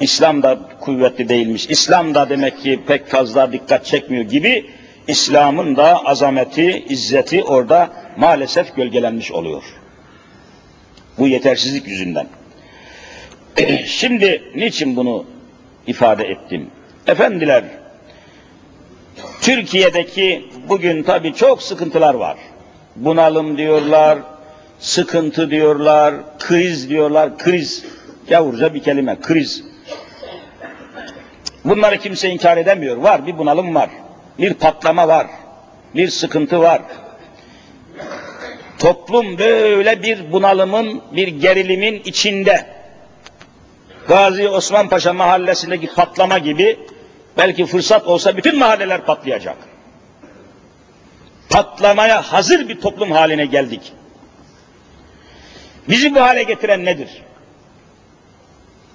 İslam 0.00 0.42
da 0.42 0.58
kuvvetli 0.80 1.28
değilmiş. 1.28 1.66
İslam 1.70 2.14
da 2.14 2.28
demek 2.28 2.62
ki 2.62 2.80
pek 2.86 3.06
fazla 3.06 3.52
dikkat 3.52 3.86
çekmiyor 3.86 4.24
gibi 4.24 4.70
İslam'ın 5.08 5.76
da 5.76 6.04
azameti, 6.04 6.84
izzeti 6.88 7.44
orada 7.44 7.90
maalesef 8.16 8.76
gölgelenmiş 8.76 9.32
oluyor. 9.32 9.62
Bu 11.18 11.28
yetersizlik 11.28 11.88
yüzünden. 11.88 12.26
Şimdi 13.86 14.42
niçin 14.54 14.96
bunu 14.96 15.24
ifade 15.86 16.24
ettim? 16.24 16.70
Efendiler, 17.06 17.64
Türkiye'deki 19.40 20.44
bugün 20.68 21.02
tabi 21.02 21.34
çok 21.34 21.62
sıkıntılar 21.62 22.14
var. 22.14 22.36
Bunalım 22.96 23.58
diyorlar, 23.58 24.18
sıkıntı 24.78 25.50
diyorlar, 25.50 26.14
kriz 26.38 26.88
diyorlar, 26.88 27.38
kriz. 27.38 27.84
Yavurca 28.30 28.74
bir 28.74 28.82
kelime, 28.82 29.20
kriz. 29.20 29.64
Bunları 31.64 31.98
kimse 31.98 32.28
inkar 32.30 32.56
edemiyor. 32.56 32.96
Var, 32.96 33.26
bir 33.26 33.38
bunalım 33.38 33.74
var. 33.74 33.90
Bir 34.38 34.54
patlama 34.54 35.08
var. 35.08 35.26
Bir 35.94 36.08
sıkıntı 36.08 36.60
var. 36.60 36.82
Toplum 38.78 39.38
böyle 39.38 40.02
bir 40.02 40.32
bunalımın, 40.32 41.02
bir 41.12 41.28
gerilimin 41.28 42.02
içinde. 42.04 42.66
Gazi 44.08 44.48
Osman 44.48 44.88
Paşa 44.88 45.12
mahallesindeki 45.12 45.86
patlama 45.94 46.38
gibi 46.38 46.78
belki 47.38 47.66
fırsat 47.66 48.06
olsa 48.06 48.36
bütün 48.36 48.58
mahalleler 48.58 49.04
patlayacak. 49.04 49.56
Patlamaya 51.50 52.22
hazır 52.22 52.68
bir 52.68 52.80
toplum 52.80 53.12
haline 53.12 53.46
geldik. 53.46 53.92
Bizi 55.88 56.14
bu 56.14 56.20
hale 56.20 56.42
getiren 56.42 56.84
nedir? 56.84 57.22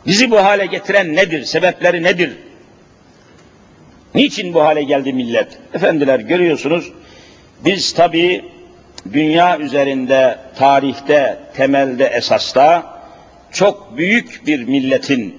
Bizi 0.05 0.31
bu 0.31 0.37
hale 0.37 0.65
getiren 0.65 1.15
nedir? 1.15 1.43
Sebepleri 1.43 2.03
nedir? 2.03 2.37
Niçin 4.15 4.53
bu 4.53 4.61
hale 4.61 4.83
geldi 4.83 5.13
millet? 5.13 5.57
Efendiler 5.73 6.19
görüyorsunuz 6.19 6.91
biz 7.65 7.93
tabii 7.93 8.45
dünya 9.13 9.59
üzerinde, 9.59 10.39
tarihte, 10.55 11.39
temelde, 11.55 12.05
esasta 12.05 12.99
çok 13.51 13.97
büyük 13.97 14.47
bir 14.47 14.63
milletin, 14.63 15.37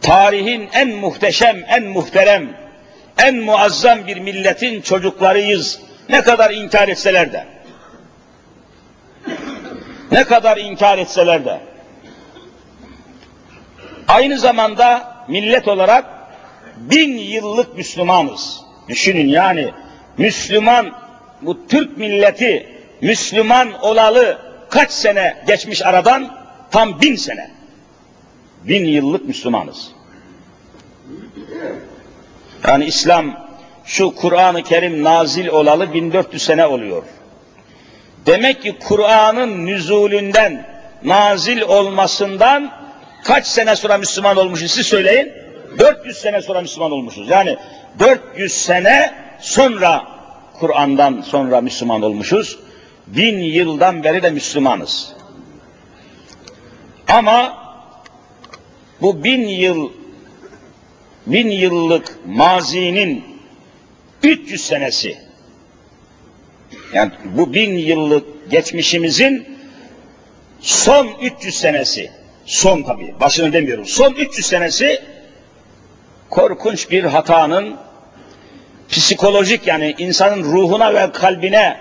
tarihin 0.00 0.68
en 0.72 0.88
muhteşem, 0.88 1.64
en 1.68 1.84
muhterem, 1.84 2.48
en 3.18 3.36
muazzam 3.36 4.06
bir 4.06 4.16
milletin 4.16 4.80
çocuklarıyız. 4.80 5.80
Ne 6.08 6.22
kadar 6.22 6.50
inkar 6.50 6.88
etseler 6.88 7.32
de. 7.32 7.46
Ne 10.12 10.24
kadar 10.24 10.56
inkar 10.56 10.98
etseler 10.98 11.44
de. 11.44 11.60
Aynı 14.08 14.38
zamanda 14.38 15.14
millet 15.28 15.68
olarak 15.68 16.17
bin 16.80 17.18
yıllık 17.18 17.76
Müslümanız. 17.76 18.60
Düşünün 18.88 19.28
yani 19.28 19.70
Müslüman, 20.18 20.92
bu 21.42 21.66
Türk 21.66 21.98
milleti 21.98 22.66
Müslüman 23.00 23.72
olalı 23.82 24.38
kaç 24.70 24.90
sene 24.90 25.36
geçmiş 25.46 25.82
aradan? 25.82 26.38
Tam 26.70 27.00
bin 27.00 27.16
sene. 27.16 27.50
Bin 28.64 28.84
yıllık 28.84 29.24
Müslümanız. 29.28 29.92
Yani 32.68 32.84
İslam 32.84 33.48
şu 33.84 34.14
Kur'an-ı 34.14 34.62
Kerim 34.62 35.04
nazil 35.04 35.46
olalı 35.46 35.92
1400 35.92 36.42
sene 36.42 36.66
oluyor. 36.66 37.02
Demek 38.26 38.62
ki 38.62 38.76
Kur'an'ın 38.88 39.66
nüzulünden, 39.66 40.66
nazil 41.04 41.60
olmasından 41.60 42.72
kaç 43.24 43.46
sene 43.46 43.76
sonra 43.76 43.98
Müslüman 43.98 44.36
olmuşuz 44.36 44.70
siz 44.70 44.86
söyleyin. 44.86 45.32
400 45.78 46.18
sene 46.18 46.42
sonra 46.42 46.60
Müslüman 46.60 46.92
olmuşuz. 46.92 47.28
Yani 47.28 47.56
400 47.98 48.52
sene 48.52 49.14
sonra 49.40 50.06
Kur'an'dan 50.60 51.20
sonra 51.20 51.60
Müslüman 51.60 52.02
olmuşuz. 52.02 52.58
Bin 53.06 53.38
yıldan 53.38 54.04
beri 54.04 54.22
de 54.22 54.30
Müslümanız. 54.30 55.12
Ama 57.08 57.58
bu 59.00 59.24
bin 59.24 59.48
yıl 59.48 59.90
bin 61.26 61.50
yıllık 61.50 62.18
mazinin 62.26 63.24
300 64.22 64.64
senesi 64.64 65.18
yani 66.92 67.12
bu 67.24 67.54
bin 67.54 67.74
yıllık 67.74 68.50
geçmişimizin 68.50 69.58
son 70.60 71.08
300 71.22 71.54
senesi 71.54 72.10
son 72.44 72.82
tabi 72.82 73.14
başını 73.20 73.52
demiyorum 73.52 73.86
son 73.86 74.12
300 74.12 74.46
senesi 74.46 75.02
korkunç 76.30 76.90
bir 76.90 77.04
hatanın 77.04 77.76
psikolojik 78.88 79.66
yani 79.66 79.94
insanın 79.98 80.44
ruhuna 80.44 80.94
ve 80.94 81.12
kalbine 81.12 81.76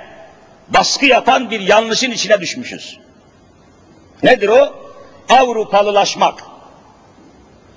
baskı 0.69 1.05
yapan 1.05 1.51
bir 1.51 1.59
yanlışın 1.59 2.11
içine 2.11 2.41
düşmüşüz. 2.41 2.99
Nedir 4.23 4.47
o? 4.47 4.73
Avrupalılaşmak. 5.29 6.43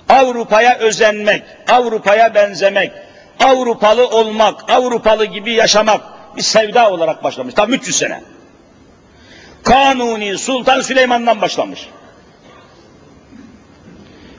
Avrupa'ya 0.08 0.78
özenmek, 0.78 1.42
Avrupa'ya 1.68 2.34
benzemek, 2.34 2.92
Avrupalı 3.40 4.08
olmak, 4.08 4.70
Avrupalı 4.70 5.24
gibi 5.24 5.52
yaşamak 5.52 6.00
bir 6.36 6.42
sevda 6.42 6.90
olarak 6.90 7.24
başlamış. 7.24 7.54
Tam 7.54 7.72
300 7.72 7.96
sene. 7.96 8.22
Kanuni 9.62 10.38
Sultan 10.38 10.80
Süleyman'dan 10.80 11.40
başlamış. 11.40 11.88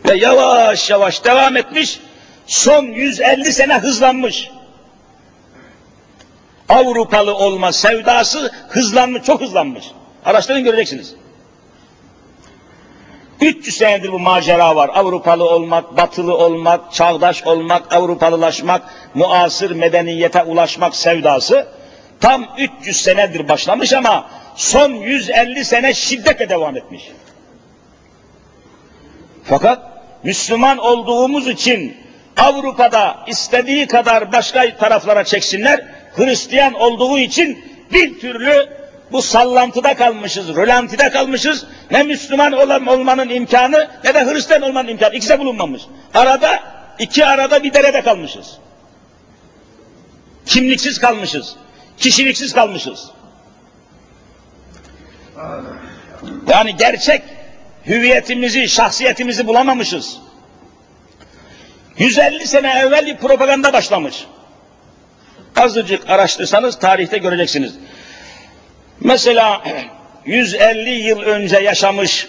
Ve 0.09 0.15
yavaş 0.15 0.89
yavaş 0.89 1.23
devam 1.23 1.57
etmiş, 1.57 1.99
son 2.47 2.85
150 2.85 3.53
sene 3.53 3.77
hızlanmış. 3.77 4.51
Avrupalı 6.69 7.35
olma 7.35 7.71
sevdası 7.71 8.51
hızlanmış, 8.69 9.23
çok 9.23 9.41
hızlanmış. 9.41 9.91
Araştırın 10.25 10.63
göreceksiniz. 10.63 11.15
300 13.41 13.77
senedir 13.77 14.11
bu 14.11 14.19
macera 14.19 14.75
var. 14.75 14.89
Avrupalı 14.93 15.49
olmak, 15.49 15.97
batılı 15.97 16.37
olmak, 16.37 16.93
çağdaş 16.93 17.43
olmak, 17.43 17.93
Avrupalılaşmak, 17.93 18.81
muasır 19.13 19.71
medeniyete 19.71 20.43
ulaşmak 20.43 20.95
sevdası 20.95 21.67
tam 22.19 22.47
300 22.57 23.01
senedir 23.01 23.49
başlamış 23.49 23.93
ama 23.93 24.25
son 24.55 24.91
150 24.91 25.65
sene 25.65 25.93
şiddetle 25.93 26.49
devam 26.49 26.77
etmiş. 26.77 27.11
Fakat 29.43 29.79
Müslüman 30.23 30.77
olduğumuz 30.77 31.47
için 31.47 31.97
Avrupa'da 32.41 33.17
istediği 33.27 33.87
kadar 33.87 34.31
başka 34.31 34.77
taraflara 34.77 35.23
çeksinler, 35.23 35.85
Hristiyan 36.15 36.73
olduğu 36.73 37.19
için 37.19 37.65
bir 37.93 38.19
türlü 38.19 38.69
bu 39.11 39.21
sallantıda 39.21 39.95
kalmışız, 39.95 40.55
rölantide 40.55 41.09
kalmışız. 41.09 41.65
Ne 41.91 42.03
Müslüman 42.03 42.51
olan, 42.51 42.85
olmanın 42.85 43.29
imkanı 43.29 43.89
ne 44.03 44.13
de 44.13 44.25
Hristiyan 44.25 44.61
olmanın 44.61 44.87
imkanı. 44.87 45.15
İkisi 45.15 45.29
de 45.29 45.39
bulunmamış. 45.39 45.81
Arada, 46.13 46.59
iki 46.99 47.25
arada 47.25 47.63
bir 47.63 47.73
derede 47.73 48.01
kalmışız. 48.01 48.57
Kimliksiz 50.45 50.99
kalmışız. 50.99 51.55
Kişiliksiz 51.97 52.53
kalmışız. 52.53 53.11
Yani 56.47 56.75
gerçek 56.77 57.21
hüviyetimizi, 57.87 58.69
şahsiyetimizi 58.69 59.47
bulamamışız. 59.47 60.17
150 61.97 62.47
sene 62.47 62.79
evvel 62.79 63.05
bir 63.05 63.17
propaganda 63.17 63.73
başlamış. 63.73 64.25
Azıcık 65.55 66.09
araştırsanız 66.09 66.79
tarihte 66.79 67.17
göreceksiniz. 67.17 67.73
Mesela 68.99 69.63
150 70.25 70.89
yıl 70.89 71.19
önce 71.19 71.57
yaşamış 71.57 72.27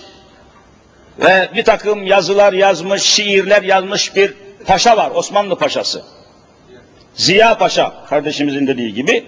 ve 1.19 1.49
bir 1.55 1.65
takım 1.65 2.07
yazılar 2.07 2.53
yazmış, 2.53 3.03
şiirler 3.03 3.63
yazmış 3.63 4.17
bir 4.17 4.35
paşa 4.67 4.97
var, 4.97 5.11
Osmanlı 5.11 5.59
Paşası. 5.59 6.03
Ziya 7.15 7.59
Paşa, 7.59 7.93
kardeşimizin 8.09 8.67
dediği 8.67 8.95
gibi. 8.95 9.25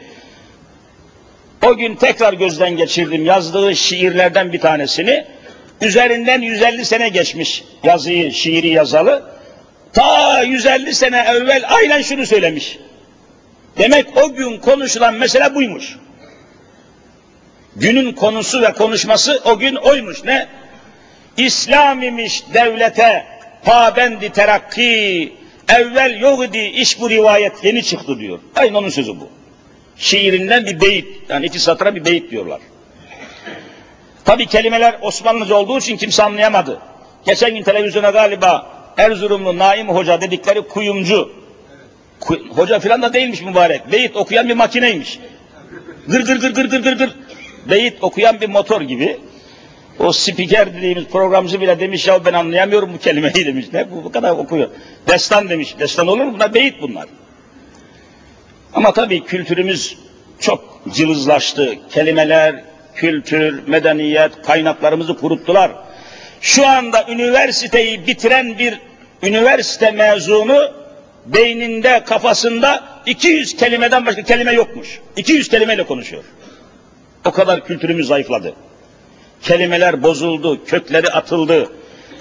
O 1.62 1.76
gün 1.76 1.96
tekrar 1.96 2.32
gözden 2.32 2.76
geçirdim 2.76 3.24
yazdığı 3.24 3.76
şiirlerden 3.76 4.52
bir 4.52 4.60
tanesini. 4.60 5.26
Üzerinden 5.80 6.40
150 6.40 6.84
sene 6.84 7.08
geçmiş 7.08 7.64
yazıyı, 7.84 8.32
şiiri 8.32 8.68
yazalı. 8.68 9.33
Ta 9.94 10.42
150 10.42 10.94
sene 10.94 11.24
evvel 11.28 11.64
aynen 11.68 12.02
şunu 12.02 12.26
söylemiş. 12.26 12.78
Demek 13.78 14.16
o 14.16 14.34
gün 14.34 14.58
konuşulan 14.58 15.14
mesele 15.14 15.54
buymuş. 15.54 15.96
Günün 17.76 18.12
konusu 18.12 18.62
ve 18.62 18.72
konuşması 18.72 19.42
o 19.44 19.58
gün 19.58 19.74
oymuş. 19.74 20.24
Ne? 20.24 20.48
İslam 21.36 22.02
imiş 22.02 22.44
devlete 22.54 23.26
pabendi 23.64 24.32
terakki, 24.32 25.32
evvel 25.68 26.20
yok 26.20 26.44
idi 26.44 26.58
iş 26.58 27.00
bu 27.00 27.10
rivayet 27.10 27.64
yeni 27.64 27.82
çıktı 27.82 28.18
diyor. 28.18 28.38
Aynı 28.56 28.78
onun 28.78 28.88
sözü 28.88 29.20
bu. 29.20 29.28
Şiirinden 29.96 30.66
bir 30.66 30.80
beyit, 30.80 31.06
yani 31.28 31.46
iki 31.46 31.60
satıra 31.60 31.94
bir 31.94 32.04
beyit 32.04 32.30
diyorlar. 32.30 32.60
Tabi 34.24 34.46
kelimeler 34.46 34.98
Osmanlıca 35.02 35.54
olduğu 35.54 35.78
için 35.78 35.96
kimse 35.96 36.22
anlayamadı. 36.22 36.80
Geçen 37.26 37.54
gün 37.54 37.62
televizyona 37.62 38.10
galiba 38.10 38.66
Erzurumlu 38.96 39.58
Naim 39.58 39.88
Hoca 39.88 40.20
dedikleri 40.20 40.62
kuyumcu, 40.62 41.32
kuy, 42.20 42.48
hoca 42.48 42.78
filan 42.78 43.02
da 43.02 43.12
değilmiş 43.12 43.42
mübarek, 43.42 43.92
beyit 43.92 44.16
okuyan 44.16 44.48
bir 44.48 44.54
makineymiş. 44.54 45.18
Gır 46.08 46.26
gır 46.26 46.40
gır 46.40 46.54
gır 46.54 46.64
gır 46.64 46.82
gır 46.82 46.98
gır 46.98 47.14
beyit 47.70 48.04
okuyan 48.04 48.40
bir 48.40 48.48
motor 48.48 48.80
gibi. 48.80 49.18
O 49.98 50.12
spiker 50.12 50.74
dediğimiz 50.74 51.04
programcı 51.04 51.60
bile 51.60 51.80
demiş 51.80 52.06
ya 52.06 52.24
ben 52.24 52.32
anlayamıyorum 52.32 52.94
bu 52.94 52.98
kelimeyi 52.98 53.46
demiş. 53.46 53.66
Ne 53.72 53.90
bu, 53.90 54.04
bu 54.04 54.12
kadar 54.12 54.30
okuyor. 54.30 54.68
Destan 55.08 55.48
demiş. 55.48 55.74
Destan 55.78 56.06
olur 56.06 56.24
mu? 56.24 56.34
Bunlar 56.34 56.54
beyit 56.54 56.82
bunlar. 56.82 57.06
Ama 58.74 58.92
tabii 58.92 59.24
kültürümüz 59.24 59.98
çok 60.38 60.80
cılızlaştı. 60.92 61.74
Kelimeler, 61.90 62.64
kültür, 62.94 63.68
medeniyet, 63.68 64.42
kaynaklarımızı 64.42 65.16
kuruttular. 65.16 65.70
Şu 66.44 66.66
anda 66.66 67.04
üniversiteyi 67.08 68.06
bitiren 68.06 68.58
bir 68.58 68.80
üniversite 69.22 69.90
mezunu 69.90 70.72
beyninde, 71.26 72.04
kafasında 72.04 72.84
200 73.06 73.56
kelimeden 73.56 74.06
başka 74.06 74.22
kelime 74.22 74.52
yokmuş. 74.52 75.00
200 75.16 75.48
kelimeyle 75.48 75.86
konuşuyor. 75.86 76.24
O 77.24 77.30
kadar 77.30 77.66
kültürümüz 77.66 78.06
zayıfladı. 78.06 78.54
Kelimeler 79.42 80.02
bozuldu, 80.02 80.64
kökleri 80.64 81.08
atıldı. 81.08 81.70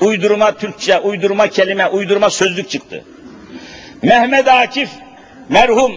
Uydurma 0.02 0.58
Türkçe, 0.58 1.00
uydurma 1.00 1.48
kelime, 1.48 1.88
uydurma 1.88 2.30
sözlük 2.30 2.70
çıktı. 2.70 3.04
Mehmet 4.02 4.48
Akif 4.48 4.90
merhum 5.50 5.94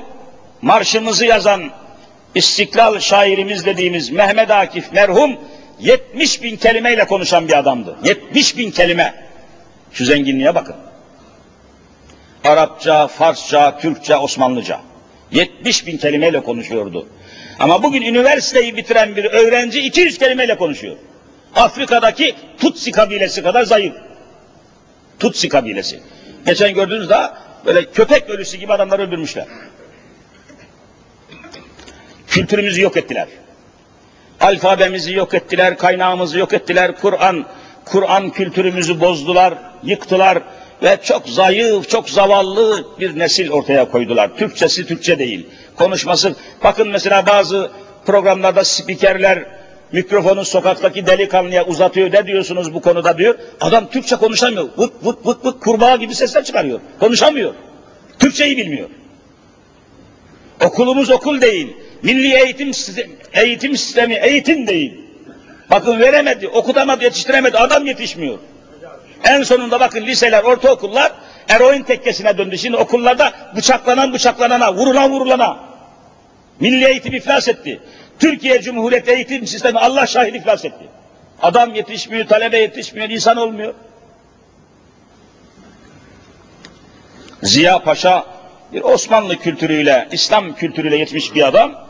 marşımızı 0.62 1.26
yazan 1.26 1.70
İstiklal 2.34 3.00
şairimiz 3.00 3.66
dediğimiz 3.66 4.10
Mehmet 4.10 4.50
Akif 4.50 4.92
merhum 4.92 5.38
70 5.80 6.42
bin 6.42 6.56
kelimeyle 6.56 7.06
konuşan 7.06 7.48
bir 7.48 7.58
adamdı. 7.58 7.96
70 8.04 8.58
bin 8.58 8.70
kelime. 8.70 9.26
Şu 9.92 10.04
zenginliğe 10.04 10.54
bakın. 10.54 10.76
Arapça, 12.44 13.06
Farsça, 13.06 13.78
Türkçe, 13.78 14.16
Osmanlıca. 14.16 14.80
70 15.30 15.86
bin 15.86 15.98
kelimeyle 15.98 16.40
konuşuyordu. 16.40 17.08
Ama 17.58 17.82
bugün 17.82 18.02
üniversiteyi 18.02 18.76
bitiren 18.76 19.16
bir 19.16 19.24
öğrenci 19.24 19.80
200 19.80 20.18
kelimeyle 20.18 20.56
konuşuyor. 20.56 20.96
Afrika'daki 21.54 22.34
Tutsi 22.60 22.90
kabilesi 22.90 23.42
kadar 23.42 23.62
zayıf. 23.62 23.94
Tutsi 25.18 25.48
kabilesi. 25.48 26.00
Geçen 26.46 26.74
gördüğünüz 26.74 27.08
daha 27.10 27.42
böyle 27.66 27.90
köpek 27.90 28.30
ölüsü 28.30 28.56
gibi 28.56 28.72
adamları 28.72 29.02
öldürmüşler. 29.02 29.46
Kültürümüzü 32.28 32.82
yok 32.82 32.96
ettiler. 32.96 33.28
Alfabemizi 34.40 35.14
yok 35.14 35.34
ettiler, 35.34 35.78
kaynağımızı 35.78 36.38
yok 36.38 36.52
ettiler. 36.52 36.96
Kur'an, 37.00 37.46
Kur'an 37.84 38.30
kültürümüzü 38.30 39.00
bozdular, 39.00 39.54
yıktılar 39.82 40.38
ve 40.82 40.98
çok 41.02 41.28
zayıf, 41.28 41.88
çok 41.88 42.10
zavallı 42.10 42.84
bir 43.00 43.18
nesil 43.18 43.50
ortaya 43.50 43.90
koydular. 43.90 44.36
Türkçesi 44.36 44.86
Türkçe 44.86 45.18
değil. 45.18 45.46
Konuşması, 45.76 46.34
bakın 46.64 46.88
mesela 46.88 47.26
bazı 47.26 47.70
programlarda 48.06 48.64
spikerler 48.64 49.44
mikrofonu 49.92 50.44
sokaktaki 50.44 51.06
delikanlıya 51.06 51.66
uzatıyor. 51.66 52.12
Ne 52.12 52.26
diyorsunuz 52.26 52.74
bu 52.74 52.80
konuda 52.80 53.18
diyor. 53.18 53.34
Adam 53.60 53.90
Türkçe 53.90 54.16
konuşamıyor. 54.16 54.68
Vıt 54.78 54.92
vıt 55.04 55.26
vıt 55.26 55.44
vıt 55.44 55.60
kurbağa 55.60 55.96
gibi 55.96 56.14
sesler 56.14 56.44
çıkarıyor. 56.44 56.80
Konuşamıyor. 57.00 57.54
Türkçeyi 58.18 58.56
bilmiyor. 58.56 58.88
Okulumuz 60.64 61.10
okul 61.10 61.40
değil. 61.40 61.76
Milli 62.06 62.34
eğitim 62.34 62.72
eğitim 63.32 63.76
sistemi 63.76 64.14
eğitim 64.14 64.66
değil. 64.66 65.00
Bakın 65.70 66.00
veremedi, 66.00 66.48
okutamadı, 66.48 67.04
yetiştiremedi. 67.04 67.58
Adam 67.58 67.86
yetişmiyor. 67.86 68.38
En 69.24 69.42
sonunda 69.42 69.80
bakın 69.80 70.06
liseler, 70.06 70.42
ortaokullar 70.42 71.12
eroin 71.48 71.82
tekkesine 71.82 72.38
döndü. 72.38 72.58
Şimdi 72.58 72.76
okullarda 72.76 73.32
bıçaklanan 73.56 74.12
bıçaklanana, 74.12 74.74
vurulan 74.74 75.10
vurulana. 75.10 75.58
Milli 76.60 76.86
eğitim 76.86 77.14
iflas 77.14 77.48
etti. 77.48 77.80
Türkiye 78.18 78.62
Cumhuriyeti 78.62 79.10
eğitim 79.10 79.46
sistemi 79.46 79.78
Allah 79.78 80.06
şahit 80.06 80.34
iflas 80.34 80.64
etti. 80.64 80.84
Adam 81.42 81.74
yetişmiyor, 81.74 82.26
talebe 82.26 82.58
yetişmiyor, 82.58 83.10
insan 83.10 83.36
olmuyor. 83.36 83.74
Ziya 87.42 87.78
Paşa 87.78 88.26
bir 88.72 88.82
Osmanlı 88.82 89.36
kültürüyle, 89.36 90.08
İslam 90.12 90.54
kültürüyle 90.54 90.96
yetmiş 90.96 91.34
bir 91.34 91.48
adam. 91.48 91.85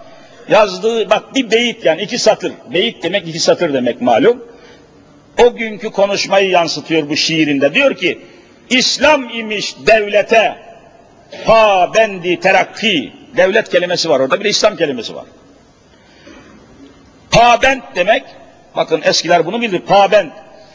Yazdığı 0.48 1.10
bak 1.10 1.34
bir 1.34 1.50
beyit 1.50 1.84
yani 1.84 2.02
iki 2.02 2.18
satır. 2.18 2.52
Beyit 2.72 3.02
demek 3.02 3.28
iki 3.28 3.40
satır 3.40 3.74
demek 3.74 4.00
malum. 4.00 4.44
O 5.42 5.56
günkü 5.56 5.90
konuşmayı 5.90 6.50
yansıtıyor 6.50 7.08
bu 7.08 7.16
şiirinde. 7.16 7.74
Diyor 7.74 7.94
ki 7.94 8.18
İslam 8.70 9.28
imiş 9.28 9.74
devlete 9.86 10.56
ha 11.46 11.90
bendi 11.94 12.40
terakki 12.40 13.12
devlet 13.36 13.68
kelimesi 13.68 14.08
var 14.08 14.20
orada 14.20 14.40
bir 14.40 14.44
de 14.44 14.48
İslam 14.48 14.76
kelimesi 14.76 15.14
var. 15.14 15.24
Pabent 17.30 17.84
demek 17.94 18.22
bakın 18.76 19.02
eskiler 19.04 19.46
bunu 19.46 19.60
bilir 19.60 19.78
pabent 19.78 20.32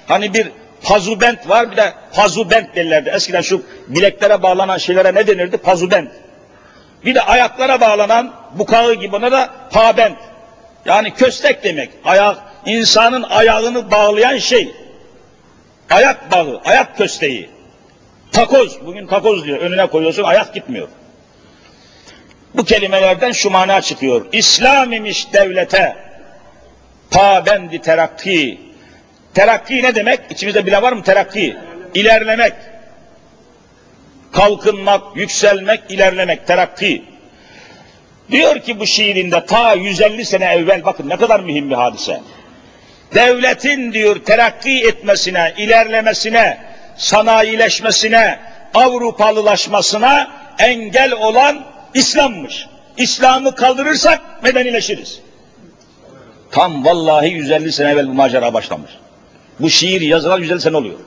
hani 0.07 0.33
bir 0.33 0.47
pazubent 0.83 1.49
var 1.49 1.71
bir 1.71 1.77
de 1.77 1.93
pazubent 2.13 2.75
derlerdi. 2.75 3.09
Eskiden 3.09 3.41
şu 3.41 3.63
bileklere 3.87 4.43
bağlanan 4.43 4.77
şeylere 4.77 5.15
ne 5.15 5.27
denirdi? 5.27 5.57
Pazubent. 5.57 6.11
Bir 7.05 7.15
de 7.15 7.21
ayaklara 7.21 7.81
bağlanan 7.81 8.33
bukağı 8.53 8.93
gibi 8.93 9.15
ona 9.15 9.31
da 9.31 9.49
pabent. 9.71 10.17
Yani 10.85 11.13
köstek 11.13 11.63
demek. 11.63 11.89
Ayak, 12.05 12.37
insanın 12.65 13.23
ayağını 13.23 13.91
bağlayan 13.91 14.37
şey. 14.37 14.75
Ayak 15.89 16.31
bağı, 16.31 16.61
ayak 16.65 16.97
kösteği. 16.97 17.49
Takoz, 18.31 18.85
bugün 18.85 19.07
takoz 19.07 19.45
diyor. 19.45 19.59
Önüne 19.59 19.87
koyuyorsun, 19.87 20.23
ayak 20.23 20.53
gitmiyor. 20.53 20.87
Bu 22.55 22.63
kelimelerden 22.63 23.31
şu 23.31 23.49
mana 23.49 23.81
çıkıyor. 23.81 24.25
İslam 24.31 24.93
imiş 24.93 25.33
devlete, 25.33 25.95
pabendi 27.11 27.81
terakki. 27.81 28.61
Terakki 29.33 29.83
ne 29.83 29.95
demek? 29.95 30.19
İçimizde 30.29 30.65
bile 30.65 30.81
var 30.81 30.93
mı 30.93 31.03
terakki? 31.03 31.57
İlerlemek. 31.93 32.53
Kalkınmak, 34.33 35.01
yükselmek, 35.15 35.81
ilerlemek, 35.89 36.47
terakki. 36.47 37.03
Diyor 38.31 38.59
ki 38.59 38.79
bu 38.79 38.85
şiirinde 38.85 39.45
ta 39.45 39.73
150 39.73 40.25
sene 40.25 40.45
evvel 40.45 40.85
bakın 40.85 41.09
ne 41.09 41.17
kadar 41.17 41.39
mühim 41.39 41.69
bir 41.69 41.75
hadise. 41.75 42.21
Devletin 43.13 43.93
diyor 43.93 44.15
terakki 44.25 44.83
etmesine, 44.87 45.53
ilerlemesine, 45.57 46.57
sanayileşmesine, 46.97 48.39
Avrupalılaşmasına 48.73 50.31
engel 50.59 51.13
olan 51.13 51.65
İslam'mış. 51.93 52.67
İslam'ı 52.97 53.55
kaldırırsak 53.55 54.43
medenileşiriz. 54.43 55.19
Tam 56.51 56.85
vallahi 56.85 57.29
150 57.29 57.71
sene 57.71 57.89
evvel 57.91 58.07
bu 58.07 58.13
macera 58.13 58.53
başlamış. 58.53 58.91
Bu 59.59 59.69
şiir 59.69 60.01
yazılan 60.01 60.39
150 60.39 60.61
sene 60.61 60.77
oluyor. 60.77 60.99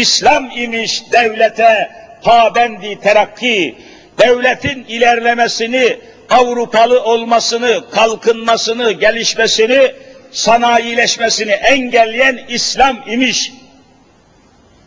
İslam 0.00 0.50
imiş 0.56 1.02
devlete 1.12 1.90
pabendi 2.22 3.00
terakki, 3.00 3.76
devletin 4.18 4.84
ilerlemesini, 4.84 5.98
Avrupalı 6.30 7.02
olmasını, 7.02 7.90
kalkınmasını, 7.90 8.92
gelişmesini, 8.92 9.92
sanayileşmesini 10.32 11.50
engelleyen 11.50 12.40
İslam 12.48 12.96
imiş. 13.06 13.52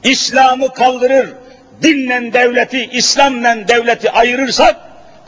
İslam'ı 0.04 0.74
kaldırır, 0.74 1.30
dinle 1.84 2.34
devleti, 2.34 2.89
İslam'la 2.91 3.67
devleti 3.67 4.12
ayırırsak 4.12 4.76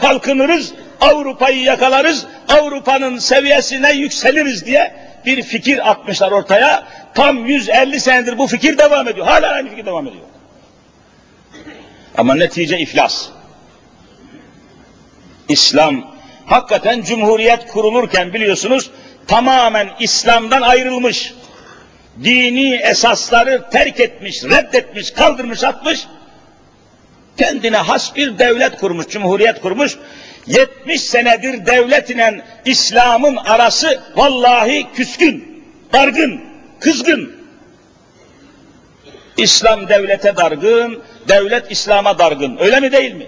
kalkınırız, 0.01 0.73
Avrupa'yı 1.01 1.61
yakalarız, 1.63 2.25
Avrupa'nın 2.49 3.17
seviyesine 3.17 3.91
yükseliriz 3.91 4.65
diye 4.65 4.93
bir 5.25 5.43
fikir 5.43 5.89
atmışlar 5.91 6.31
ortaya. 6.31 6.83
Tam 7.13 7.45
150 7.45 7.99
senedir 7.99 8.37
bu 8.37 8.47
fikir 8.47 8.77
devam 8.77 9.07
ediyor. 9.07 9.27
Hala 9.27 9.49
aynı 9.49 9.69
fikir 9.69 9.85
devam 9.85 10.07
ediyor. 10.07 10.23
Ama 12.17 12.35
netice 12.35 12.79
iflas. 12.79 13.29
İslam 15.49 16.15
hakikaten 16.45 17.01
cumhuriyet 17.01 17.67
kurulurken 17.67 18.33
biliyorsunuz 18.33 18.91
tamamen 19.27 19.89
İslam'dan 19.99 20.61
ayrılmış. 20.61 21.33
Dini 22.23 22.75
esasları 22.75 23.69
terk 23.71 23.99
etmiş, 23.99 24.43
reddetmiş, 24.43 25.11
kaldırmış, 25.11 25.63
atmış. 25.63 26.07
Kendine 27.37 27.77
has 27.77 28.15
bir 28.15 28.39
devlet 28.39 28.77
kurmuş, 28.77 29.07
cumhuriyet 29.07 29.61
kurmuş. 29.61 29.97
70 30.47 31.01
senedir 31.01 31.65
devlet 31.65 32.09
İslam'ın 32.65 33.35
arası 33.35 34.01
vallahi 34.15 34.87
küskün, 34.93 35.63
dargın, 35.93 36.48
kızgın. 36.79 37.39
İslam 39.37 39.89
devlete 39.89 40.37
dargın, 40.37 41.03
devlet 41.27 41.71
İslam'a 41.71 42.19
dargın. 42.19 42.57
Öyle 42.57 42.79
mi 42.79 42.91
değil 42.91 43.13
mi? 43.13 43.27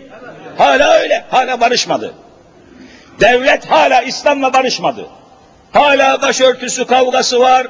Hala 0.58 0.94
öyle, 0.94 1.26
hala 1.30 1.62
barışmadı. 1.62 2.14
Devlet 3.20 3.66
hala 3.66 4.02
İslam'la 4.02 4.54
barışmadı. 4.54 5.08
Hala 5.72 6.22
başörtüsü 6.22 6.86
kavgası 6.86 7.40
var, 7.40 7.68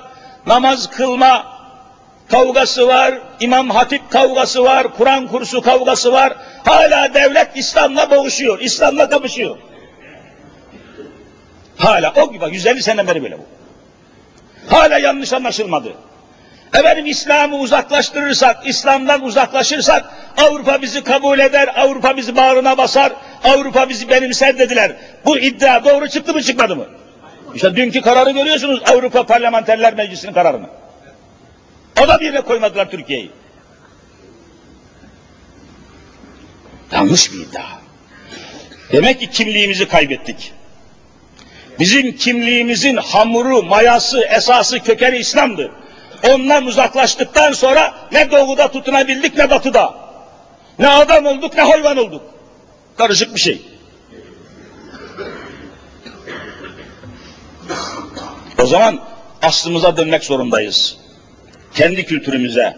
namaz 0.48 0.90
kılma 0.90 1.46
kavgası 2.32 2.88
var, 2.88 3.20
İmam 3.40 3.70
Hatip 3.70 4.12
kavgası 4.12 4.64
var, 4.64 4.88
Kur'an 4.98 5.28
kursu 5.28 5.62
kavgası 5.62 6.12
var. 6.12 6.34
Hala 6.66 7.14
devlet 7.14 7.58
İslam'la 7.58 8.12
boğuşuyor, 8.12 8.60
İslam'la 8.60 9.10
kapışıyor. 9.10 9.58
Hala 11.78 12.14
o 12.16 12.32
gibi, 12.32 12.46
150 12.52 12.84
sene 12.84 13.08
beri 13.08 13.24
böyle 13.24 13.38
bu. 13.38 13.46
Hala 14.68 14.98
yanlış 14.98 15.34
anlaşılmadı. 15.34 15.94
Efendim 16.74 17.06
İslam'ı 17.06 17.58
uzaklaştırırsak, 17.58 18.68
İslam'dan 18.68 19.24
uzaklaşırsak 19.24 20.06
Avrupa 20.38 20.82
bizi 20.82 21.04
kabul 21.04 21.40
eder, 21.40 21.70
Avrupa 21.76 22.18
bizi 22.18 22.36
bağrına 22.36 22.78
basar, 22.78 23.14
Avrupa 23.44 23.90
bizi 23.90 24.10
benimser 24.10 24.60
dediler. 24.60 24.96
Bu 25.26 25.38
iddia 25.38 25.86
doğru 25.86 26.08
çıktı 26.08 26.34
mı 26.34 26.44
çıkmadı 26.44 26.76
mı? 26.76 26.86
İşte 27.56 27.76
dünkü 27.76 28.02
kararı 28.02 28.32
görüyorsunuz 28.32 28.82
Avrupa 28.86 29.26
Parlamenterler 29.26 29.94
Meclisi'nin 29.94 30.34
kararını. 30.34 30.68
O 32.04 32.08
da 32.08 32.20
birine 32.20 32.42
koymadılar 32.42 32.92
Türkiye'yi. 32.92 33.32
Yanlış 36.92 37.34
bir 37.34 37.40
iddia. 37.40 37.66
Demek 38.92 39.20
ki 39.20 39.30
kimliğimizi 39.30 39.88
kaybettik. 39.88 40.54
Bizim 41.80 42.16
kimliğimizin 42.16 42.98
hamuru, 42.98 43.64
mayası, 43.64 44.22
esası, 44.22 44.80
kökeni 44.80 45.18
İslam'dı. 45.18 45.72
Ondan 46.30 46.66
uzaklaştıktan 46.66 47.54
sonra 47.54 47.94
ne 48.12 48.32
doğuda 48.32 48.72
tutunabildik 48.72 49.38
ne 49.38 49.50
batıda. 49.50 49.94
Ne 50.80 50.88
adam 50.88 51.26
olduk 51.26 51.56
ne 51.56 51.62
hayvan 51.62 51.98
olduk. 51.98 52.22
Karışık 52.98 53.36
bir 53.36 53.40
şey. 53.40 53.62
O 58.62 58.66
zaman 58.66 59.00
aslımıza 59.42 59.98
dönmek 59.98 60.24
zorundayız. 60.24 60.98
Kendi 61.74 62.06
kültürümüze. 62.06 62.76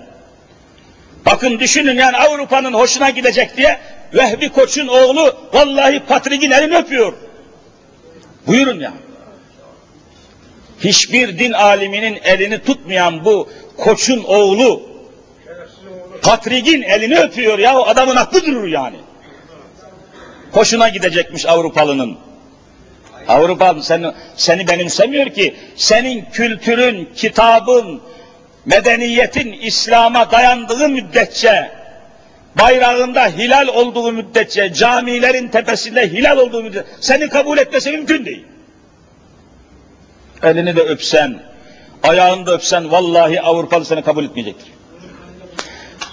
Bakın 1.26 1.60
düşünün 1.60 1.98
yani 1.98 2.18
Avrupa'nın 2.18 2.74
hoşuna 2.74 3.10
gidecek 3.10 3.58
diye 3.58 3.80
Vehbi 4.14 4.50
Koç'un 4.50 4.88
oğlu 4.88 5.36
vallahi 5.54 6.00
Patrik'in 6.00 6.52
elini 6.52 6.78
öpüyor. 6.78 7.14
Buyurun 8.48 8.80
ya. 8.80 8.94
Hiçbir 10.80 11.40
din 11.40 11.52
aliminin 11.52 12.20
elini 12.24 12.64
tutmayan 12.64 13.26
bu 13.26 13.50
Koç'un 13.78 14.24
oğlu 14.24 14.82
Patrik'in 16.22 16.82
elini 16.82 17.20
öpüyor 17.20 17.60
ya 17.60 17.78
o 17.78 17.86
adamın 17.88 18.16
aklı 18.16 18.46
durur 18.46 18.68
yani. 18.68 18.98
Hoşuna 20.52 20.90
gidecekmiş 20.90 21.46
Avrupalının. 21.46 22.18
Avrupa 23.28 23.82
seni, 23.82 24.12
seni 24.36 24.68
benimsemiyor 24.68 25.30
ki. 25.30 25.56
Senin 25.76 26.26
kültürün, 26.26 27.10
kitabın, 27.16 28.02
medeniyetin 28.66 29.52
İslam'a 29.52 30.32
dayandığı 30.32 30.90
müddetçe, 30.90 31.72
bayrağında 32.60 33.28
hilal 33.28 33.68
olduğu 33.68 34.12
müddetçe, 34.12 34.74
camilerin 34.74 35.48
tepesinde 35.48 36.12
hilal 36.12 36.38
olduğu 36.38 36.64
müddetçe, 36.64 36.92
seni 37.02 37.30
kabul 37.30 37.58
etmesi 37.58 37.92
mümkün 37.92 38.26
değil. 38.26 38.46
Elini 40.44 40.76
de 40.76 40.82
öpsen, 40.82 41.40
ayağını 42.04 42.46
da 42.46 42.54
öpsen, 42.54 42.92
vallahi 42.92 43.42
Avrupalı 43.42 43.86
seni 43.86 44.02
kabul 44.02 44.26
etmeyecektir. 44.26 44.68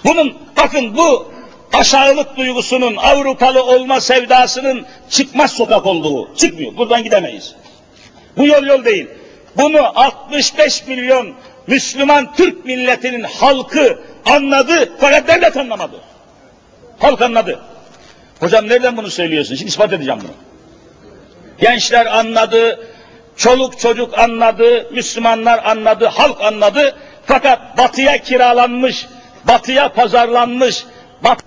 Bunun, 0.05 0.37
bakın 0.57 0.97
bu 0.97 1.31
aşağılık 1.73 2.37
duygusunun, 2.37 2.95
Avrupalı 2.95 3.63
olma 3.63 4.01
sevdasının 4.01 4.85
çıkmaz 5.09 5.51
sokak 5.51 5.85
olduğu. 5.85 6.35
Çıkmıyor. 6.35 6.77
Buradan 6.77 7.03
gidemeyiz. 7.03 7.55
Bu 8.37 8.47
yol 8.47 8.63
yol 8.63 8.85
değil. 8.85 9.07
Bunu 9.57 9.99
65 9.99 10.87
milyon 10.87 11.33
Müslüman 11.67 12.33
Türk 12.33 12.65
milletinin 12.65 13.23
halkı 13.23 13.99
anladı 14.25 14.89
fakat 14.99 15.27
devlet 15.27 15.57
anlamadı. 15.57 15.95
Halk 17.01 17.21
anladı. 17.21 17.59
Hocam 18.39 18.69
nereden 18.69 18.97
bunu 18.97 19.09
söylüyorsun? 19.09 19.55
Şimdi 19.55 19.69
ispat 19.69 19.93
edeceğim 19.93 20.19
bunu. 20.23 20.31
Gençler 21.59 22.05
anladı, 22.05 22.87
çoluk 23.35 23.79
çocuk 23.79 24.19
anladı, 24.19 24.87
Müslümanlar 24.91 25.65
anladı, 25.65 26.05
halk 26.05 26.41
anladı. 26.41 26.95
Fakat 27.25 27.77
batıya 27.77 28.17
kiralanmış, 28.17 29.07
batıya 29.47 29.93
pazarlanmış, 29.93 30.83
bat 31.23 31.43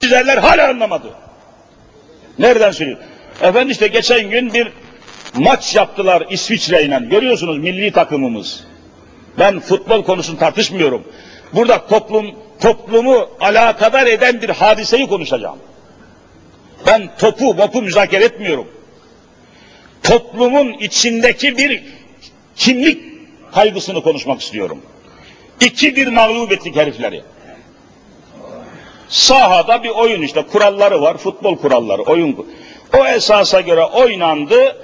Sizler 0.00 0.38
hala 0.38 0.68
anlamadı. 0.68 1.08
Nereden 2.38 2.70
söylüyor? 2.70 2.98
Efendim 3.40 3.70
işte 3.70 3.86
geçen 3.86 4.30
gün 4.30 4.54
bir 4.54 4.68
maç 5.34 5.74
yaptılar 5.74 6.26
İsviçre 6.30 6.82
ile. 6.82 7.00
Görüyorsunuz 7.10 7.58
milli 7.58 7.92
takımımız. 7.92 8.64
Ben 9.38 9.60
futbol 9.60 10.04
konusunu 10.04 10.38
tartışmıyorum. 10.38 11.04
Burada 11.52 11.86
toplum 11.86 12.34
toplumu 12.60 13.28
alakadar 13.40 14.06
eden 14.06 14.42
bir 14.42 14.48
hadiseyi 14.48 15.08
konuşacağım. 15.08 15.58
Ben 16.86 17.10
topu 17.18 17.54
mopu 17.54 17.82
müzakere 17.82 18.24
etmiyorum. 18.24 18.68
Toplumun 20.02 20.72
içindeki 20.72 21.56
bir 21.56 21.84
kimlik 22.56 23.02
kaygısını 23.54 24.02
konuşmak 24.02 24.40
istiyorum. 24.40 24.82
İki 25.60 25.96
bir 25.96 26.06
mağlup 26.06 26.52
ettik 26.52 26.76
herifleri. 26.76 27.22
Sahada 29.08 29.82
bir 29.82 29.88
oyun 29.88 30.22
işte 30.22 30.42
kuralları 30.42 31.02
var, 31.02 31.16
futbol 31.16 31.56
kuralları, 31.56 32.02
oyun. 32.02 32.46
O 32.98 33.06
esasa 33.06 33.60
göre 33.60 33.84
oynandı. 33.84 34.76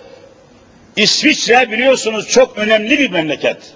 İsviçre 0.97 1.71
biliyorsunuz 1.71 2.29
çok 2.29 2.59
önemli 2.59 2.99
bir 2.99 3.11
memleket. 3.11 3.75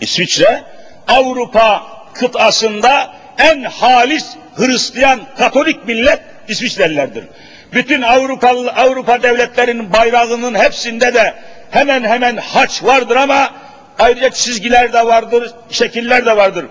İsviçre 0.00 0.64
Avrupa 1.08 1.91
kıtasında 2.14 3.14
en 3.38 3.62
halis 3.62 4.26
Hristiyan 4.56 5.20
Katolik 5.38 5.86
millet 5.86 6.20
İsviçrelilerdir. 6.48 7.24
Bütün 7.72 8.02
Avrupa 8.02 8.48
Avrupa 8.76 9.22
devletlerinin 9.22 9.92
bayrağının 9.92 10.54
hepsinde 10.54 11.14
de 11.14 11.34
hemen 11.70 12.04
hemen 12.04 12.36
haç 12.36 12.84
vardır 12.84 13.16
ama 13.16 13.54
ayrıca 13.98 14.30
çizgiler 14.30 14.92
de 14.92 15.06
vardır, 15.06 15.52
şekiller 15.70 16.26
de 16.26 16.36
vardır. 16.36 16.66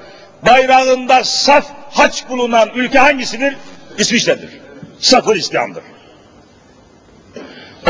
Bayrağında 0.45 1.23
saf 1.23 1.65
haç 1.91 2.29
bulunan 2.29 2.69
ülke 2.75 2.99
hangisidir? 2.99 3.55
İsviçre'dir. 3.97 4.49
Saf 4.99 5.27
Hristiyandır. 5.27 5.83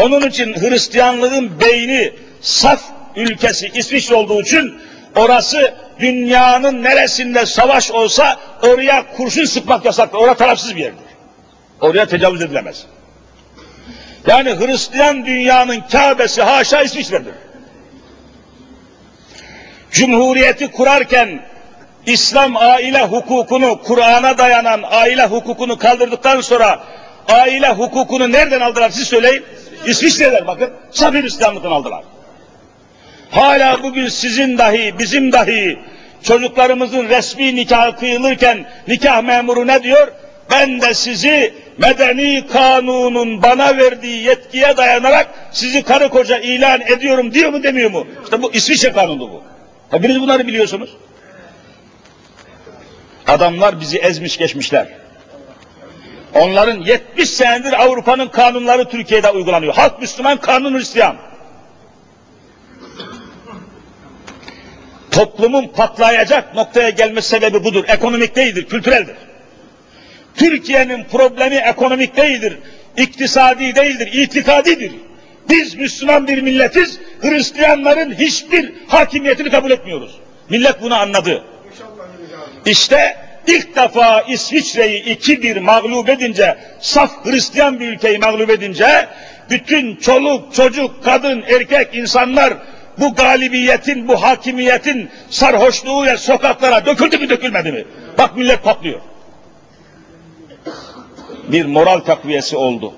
Onun 0.01 0.21
için 0.21 0.53
Hristiyanlığın 0.53 1.59
beyni 1.59 2.13
saf 2.41 2.81
ülkesi 3.15 3.71
İsviçre 3.73 4.15
olduğu 4.15 4.41
için 4.41 4.81
orası 5.15 5.73
dünyanın 5.99 6.83
neresinde 6.83 7.45
savaş 7.45 7.91
olsa 7.91 8.39
oraya 8.63 9.13
kurşun 9.17 9.45
sıkmak 9.45 9.85
yasaktır. 9.85 10.17
Orası 10.17 10.37
tarafsız 10.37 10.75
bir 10.75 10.81
yerdir. 10.81 11.05
Oraya 11.81 12.05
tecavüz 12.05 12.41
edilemez. 12.41 12.85
Yani 14.27 14.49
Hristiyan 14.59 15.25
dünyanın 15.25 15.81
Kabe'si 15.91 16.41
haşa 16.41 16.81
İsviçre'dir. 16.81 17.33
Cumhuriyeti 19.91 20.71
kurarken 20.71 21.45
İslam 22.05 22.57
aile 22.57 23.01
hukukunu, 23.05 23.81
Kur'an'a 23.81 24.37
dayanan 24.37 24.83
aile 24.91 25.25
hukukunu 25.25 25.77
kaldırdıktan 25.77 26.41
sonra 26.41 26.83
aile 27.27 27.69
hukukunu 27.69 28.31
nereden 28.31 28.61
aldılar 28.61 28.89
siz 28.89 29.07
söyleyin? 29.07 29.45
İsviçre'den 29.85 30.47
bakın, 30.47 30.69
Sabir 30.91 31.23
İslamlıktan 31.23 31.71
aldılar. 31.71 32.03
Hala 33.31 33.83
bugün 33.83 34.07
sizin 34.07 34.57
dahi, 34.57 34.99
bizim 34.99 35.31
dahi 35.31 35.79
çocuklarımızın 36.23 37.09
resmi 37.09 37.55
nikahı 37.55 37.95
kıyılırken 37.95 38.65
nikah 38.87 39.23
memuru 39.23 39.67
ne 39.67 39.83
diyor? 39.83 40.11
Ben 40.51 40.81
de 40.81 40.93
sizi 40.93 41.53
medeni 41.77 42.47
kanunun 42.47 43.43
bana 43.43 43.77
verdiği 43.77 44.23
yetkiye 44.23 44.77
dayanarak 44.77 45.29
sizi 45.51 45.83
karı 45.83 46.09
koca 46.09 46.37
ilan 46.37 46.81
ediyorum 46.81 47.33
diyor 47.33 47.49
mu 47.49 47.63
demiyor 47.63 47.91
mu? 47.91 48.07
İşte 48.23 48.41
bu 48.41 48.53
İsviçre 48.53 48.91
kanunu 48.91 49.19
bu. 49.19 49.43
Hepiniz 49.89 50.21
bunları 50.21 50.47
biliyorsunuz. 50.47 50.89
Adamlar 53.27 53.79
bizi 53.79 53.97
ezmiş 53.97 54.37
geçmişler. 54.37 54.87
Onların 56.33 56.81
70 56.81 57.29
senedir 57.29 57.83
Avrupa'nın 57.83 58.27
kanunları 58.27 58.89
Türkiye'de 58.89 59.29
uygulanıyor. 59.29 59.73
Halk 59.73 59.99
Müslüman, 59.99 60.37
kanun 60.37 60.77
Hristiyan. 60.77 61.30
Toplumun 65.11 65.67
patlayacak 65.67 66.55
noktaya 66.55 66.89
gelme 66.89 67.21
sebebi 67.21 67.63
budur. 67.63 67.83
Ekonomik 67.87 68.35
değildir, 68.35 68.65
kültüreldir. 68.65 69.15
Türkiye'nin 70.35 71.03
problemi 71.03 71.55
ekonomik 71.55 72.17
değildir, 72.17 72.57
iktisadi 72.97 73.75
değildir, 73.75 74.09
itikadidir. 74.13 74.91
Biz 75.49 75.75
Müslüman 75.75 76.27
bir 76.27 76.41
milletiz, 76.41 76.99
Hristiyanların 77.21 78.13
hiçbir 78.13 78.73
hakimiyetini 78.87 79.49
kabul 79.49 79.71
etmiyoruz. 79.71 80.19
Millet 80.49 80.81
bunu 80.81 80.95
anladı. 80.95 81.43
İşte 82.65 83.17
ilk 83.47 83.75
defa 83.75 84.21
İsviçre'yi 84.21 85.03
iki 85.03 85.43
bir 85.43 85.57
mağlup 85.57 86.09
edince, 86.09 86.57
saf 86.79 87.25
Hristiyan 87.25 87.79
bir 87.79 87.87
ülkeyi 87.87 88.17
mağlup 88.17 88.49
edince, 88.49 89.07
bütün 89.49 89.95
çoluk, 89.95 90.53
çocuk, 90.53 91.03
kadın, 91.03 91.43
erkek 91.47 91.95
insanlar 91.95 92.53
bu 92.99 93.15
galibiyetin, 93.15 94.07
bu 94.07 94.21
hakimiyetin 94.21 95.09
sarhoşluğuyla 95.29 96.17
sokaklara 96.17 96.85
döküldü 96.85 97.17
mü 97.17 97.29
dökülmedi 97.29 97.71
mi? 97.71 97.85
Bak 98.17 98.37
millet 98.37 98.63
patlıyor. 98.63 98.99
Bir 101.47 101.65
moral 101.65 101.99
takviyesi 101.99 102.57
oldu. 102.57 102.93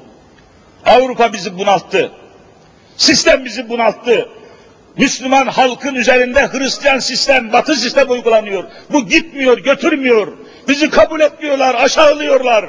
Avrupa 0.86 1.34
bizi 1.34 1.58
bunalttı. 1.58 2.12
Sistem 2.98 3.46
bizi 3.46 3.70
bunalttı. 3.70 4.30
Müslüman 4.98 5.48
halkın 5.48 5.96
üzerinde 5.96 6.48
Hristiyan 6.48 7.00
sistem, 7.00 7.54
Batı 7.54 7.76
sistem 7.76 8.12
uygulanıyor. 8.12 8.64
Bu 8.92 9.08
gitmiyor, 9.08 9.58
götürmüyor. 9.58 10.28
Bizi 10.68 10.90
kabul 10.90 11.22
etmiyorlar, 11.22 11.76
aşağılıyorlar. 11.76 12.66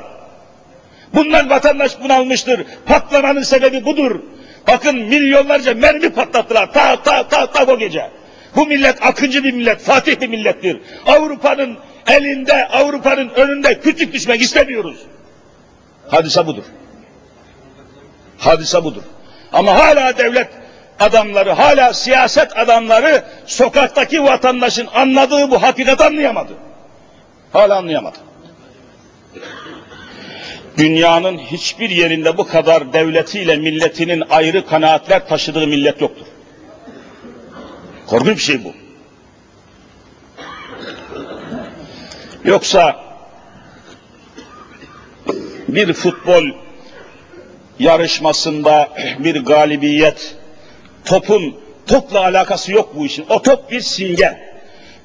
Bundan 1.15 1.51
vatandaş 1.51 2.01
bunalmıştır. 2.01 2.67
Patlamanın 2.87 3.43
sebebi 3.43 3.85
budur. 3.85 4.21
Bakın 4.69 4.97
milyonlarca 4.97 5.75
mermi 5.75 6.13
patlattılar. 6.13 6.73
Ta 6.73 7.03
ta 7.03 7.29
ta 7.29 7.47
ta 7.47 7.73
o 7.73 7.79
gece. 7.79 8.11
Bu 8.57 8.67
millet 8.67 9.07
akıncı 9.07 9.45
bir 9.45 9.53
millet, 9.53 9.81
fatih 9.81 10.21
bir 10.21 10.29
millettir. 10.29 10.81
Avrupa'nın 11.07 11.77
elinde, 12.07 12.69
Avrupa'nın 12.69 13.29
önünde 13.29 13.81
küçük 13.81 14.13
düşmek 14.13 14.43
istemiyoruz. 14.43 14.97
Hadise 16.09 16.47
budur. 16.47 16.65
Hadise 18.39 18.85
budur. 18.85 19.03
Ama 19.53 19.75
hala 19.75 20.19
devlet 20.19 20.49
adamları, 21.01 21.53
hala 21.53 21.95
siyaset 21.95 22.59
adamları 22.59 23.25
sokaktaki 23.47 24.25
vatandaşın 24.25 24.89
anladığı 24.95 25.51
bu 25.51 25.63
hakikati 25.63 26.05
anlayamadı. 26.05 26.53
Hala 27.53 27.77
anlayamadı. 27.77 28.19
Dünyanın 30.79 31.39
hiçbir 31.39 31.91
yerinde 31.91 32.39
bu 32.39 32.47
kadar 32.47 32.93
devletiyle 32.93 33.57
milletinin 33.57 34.23
ayrı 34.31 34.67
kanaatler 34.67 35.29
taşıdığı 35.29 35.67
millet 35.67 36.01
yoktur. 36.01 36.27
Korkunç 38.07 38.37
bir 38.37 38.43
şey 38.43 38.65
bu. 38.65 38.75
Yoksa 42.45 43.05
bir 45.69 45.93
futbol 45.93 46.45
yarışmasında 47.79 48.89
bir 49.19 49.45
galibiyet, 49.45 50.37
topun 51.05 51.61
topla 51.87 52.21
alakası 52.21 52.73
yok 52.73 52.97
bu 52.97 53.07
işin. 53.07 53.27
O 53.29 53.43
top 53.43 53.71
bir 53.71 53.81
simge. 53.81 54.55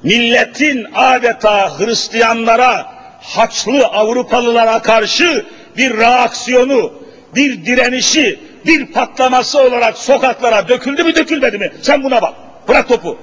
Milletin 0.02 0.86
adeta 0.94 1.78
Hristiyanlara, 1.78 3.00
Haçlı 3.20 3.86
Avrupalılara 3.86 4.82
karşı 4.82 5.46
bir 5.80 5.96
reaksiyonu, 5.98 6.92
bir 7.34 7.66
direnişi, 7.66 8.40
bir 8.66 8.86
patlaması 8.86 9.62
olarak 9.62 9.98
sokaklara 9.98 10.68
döküldü 10.68 11.04
mü 11.04 11.14
dökülmedi 11.16 11.58
mi? 11.58 11.72
Sen 11.82 12.02
buna 12.02 12.22
bak. 12.22 12.34
Bırak 12.68 12.88
topu. 12.88 13.18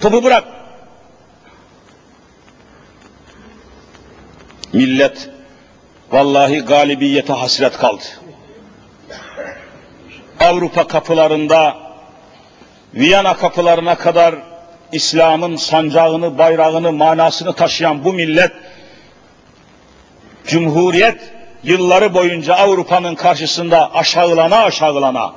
Topu 0.00 0.24
bırak. 0.24 0.44
Millet 4.72 5.30
vallahi 6.12 6.58
galibiyete 6.60 7.32
hasret 7.32 7.78
kaldı. 7.78 8.04
Avrupa 10.40 10.86
kapılarında 10.86 11.76
Viyana 12.94 13.36
kapılarına 13.36 13.94
kadar 13.94 14.34
İslam'ın 14.92 15.56
sancağını, 15.56 16.38
bayrağını, 16.38 16.92
manasını 16.92 17.52
taşıyan 17.52 18.04
bu 18.04 18.12
millet 18.12 18.52
Cumhuriyet 20.46 21.35
yılları 21.64 22.14
boyunca 22.14 22.54
Avrupa'nın 22.54 23.14
karşısında 23.14 23.94
aşağılana 23.94 24.56
aşağılana 24.56 25.32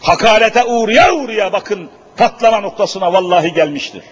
hakarete 0.00 0.64
uğraya 0.64 1.14
uğraya 1.14 1.52
bakın 1.52 1.90
patlama 2.16 2.60
noktasına 2.60 3.12
vallahi 3.12 3.52
gelmiştir. 3.52 4.02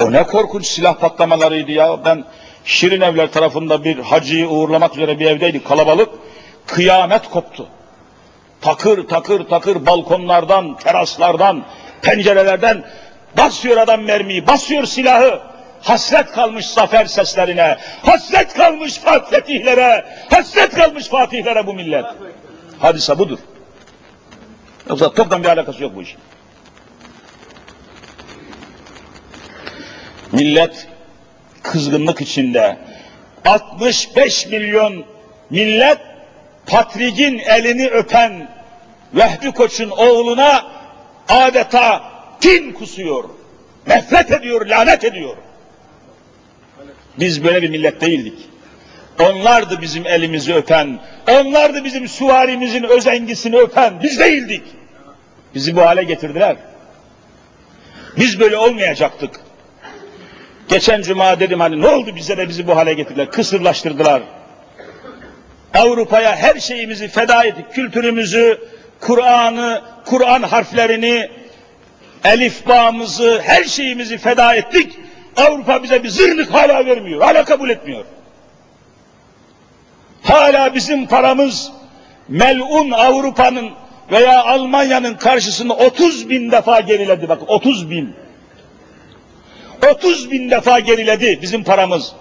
O 0.00 0.12
ne 0.12 0.22
korkunç 0.22 0.66
silah 0.66 0.94
patlamalarıydı 0.94 1.72
ya. 1.72 2.04
Ben 2.04 2.24
Şirin 2.64 3.00
Evler 3.00 3.32
tarafında 3.32 3.84
bir 3.84 3.98
hacıyı 3.98 4.48
uğurlamak 4.48 4.96
üzere 4.96 5.18
bir 5.18 5.26
evdeydik 5.26 5.68
kalabalık. 5.68 6.08
Kıyamet 6.66 7.30
koptu. 7.30 7.66
Takır 8.60 9.08
takır 9.08 9.48
takır 9.48 9.86
balkonlardan, 9.86 10.76
teraslardan, 10.76 11.64
pencerelerden 12.02 12.84
basıyor 13.36 13.76
adam 13.76 14.02
mermiyi, 14.02 14.46
basıyor 14.46 14.84
silahı. 14.84 15.40
Hasret 15.82 16.32
kalmış 16.32 16.66
zafer 16.66 17.06
seslerine, 17.06 17.76
hasret 18.02 18.54
kalmış 18.54 19.00
fetihlere, 19.30 20.04
hasret 20.30 20.74
kalmış 20.74 21.08
fatihlere 21.08 21.66
bu 21.66 21.74
millet. 21.74 22.04
Hadise 22.78 23.18
budur. 23.18 23.38
Yoksa 24.88 25.14
toptan 25.14 25.42
bir 25.42 25.48
alakası 25.48 25.82
yok 25.82 25.92
bu 25.94 26.02
işin. 26.02 26.18
Millet 30.32 30.88
kızgınlık 31.62 32.20
içinde 32.20 32.78
65 33.44 34.46
milyon 34.46 35.04
millet 35.50 35.98
Patrik'in 36.66 37.38
elini 37.38 37.88
öpen 37.88 38.48
Vehbi 39.14 39.52
Koç'un 39.52 39.90
oğluna 39.90 40.66
adeta 41.28 42.02
tin 42.40 42.72
kusuyor. 42.72 43.24
Nefret 43.86 44.30
ediyor, 44.30 44.66
lanet 44.66 45.04
ediyor. 45.04 45.36
Biz 47.20 47.44
böyle 47.44 47.62
bir 47.62 47.70
millet 47.70 48.00
değildik. 48.00 48.38
Onlardı 49.20 49.82
bizim 49.82 50.06
elimizi 50.06 50.54
öpen, 50.54 50.98
onlardı 51.30 51.84
bizim 51.84 52.08
süvarimizin 52.08 52.82
özengisini 52.82 53.56
öpen, 53.56 54.02
biz 54.02 54.18
değildik. 54.18 54.62
Bizi 55.54 55.76
bu 55.76 55.80
hale 55.80 56.02
getirdiler. 56.02 56.56
Biz 58.16 58.40
böyle 58.40 58.56
olmayacaktık. 58.56 59.40
Geçen 60.68 61.02
cuma 61.02 61.40
dedim 61.40 61.60
hani 61.60 61.80
ne 61.80 61.86
oldu 61.86 62.16
bize 62.16 62.36
de 62.36 62.48
bizi 62.48 62.66
bu 62.66 62.76
hale 62.76 62.94
getirdiler, 62.94 63.30
kısırlaştırdılar. 63.30 64.22
Avrupa'ya 65.74 66.36
her 66.36 66.60
şeyimizi 66.60 67.08
feda 67.08 67.44
ettik, 67.44 67.72
kültürümüzü, 67.72 68.58
Kur'an'ı, 69.00 69.82
Kur'an 70.04 70.42
harflerini, 70.42 71.30
elifbamızı, 72.24 73.40
her 73.44 73.64
şeyimizi 73.64 74.18
feda 74.18 74.54
ettik. 74.54 74.98
Avrupa 75.38 75.82
bize 75.82 76.02
bir 76.02 76.08
zırnık 76.08 76.54
hala 76.54 76.86
vermiyor, 76.86 77.22
hala 77.22 77.44
kabul 77.44 77.70
etmiyor. 77.70 78.04
Hala 80.22 80.74
bizim 80.74 81.06
paramız 81.06 81.72
melun 82.28 82.90
Avrupa'nın 82.90 83.70
veya 84.12 84.44
Almanya'nın 84.44 85.14
karşısında 85.14 85.74
30 85.74 86.28
bin 86.28 86.50
defa 86.50 86.80
geriledi. 86.80 87.28
Bak 87.28 87.38
30 87.46 87.90
bin. 87.90 88.14
30 89.90 90.30
bin 90.30 90.50
defa 90.50 90.80
geriledi 90.80 91.38
bizim 91.42 91.64
paramız. 91.64 92.12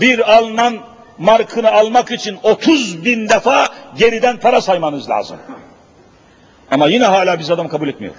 Bir 0.00 0.36
Alman 0.36 0.78
markını 1.18 1.72
almak 1.72 2.10
için 2.10 2.38
30 2.42 3.04
bin 3.04 3.28
defa 3.28 3.68
geriden 3.98 4.36
para 4.36 4.60
saymanız 4.60 5.10
lazım. 5.10 5.36
Ama 6.70 6.88
yine 6.88 7.04
hala 7.04 7.38
biz 7.38 7.50
adam 7.50 7.68
kabul 7.68 7.88
etmiyor. 7.88 8.14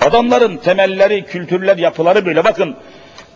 Adamların 0.00 0.56
temelleri, 0.56 1.24
kültürler, 1.24 1.76
yapıları 1.76 2.26
böyle. 2.26 2.44
Bakın 2.44 2.76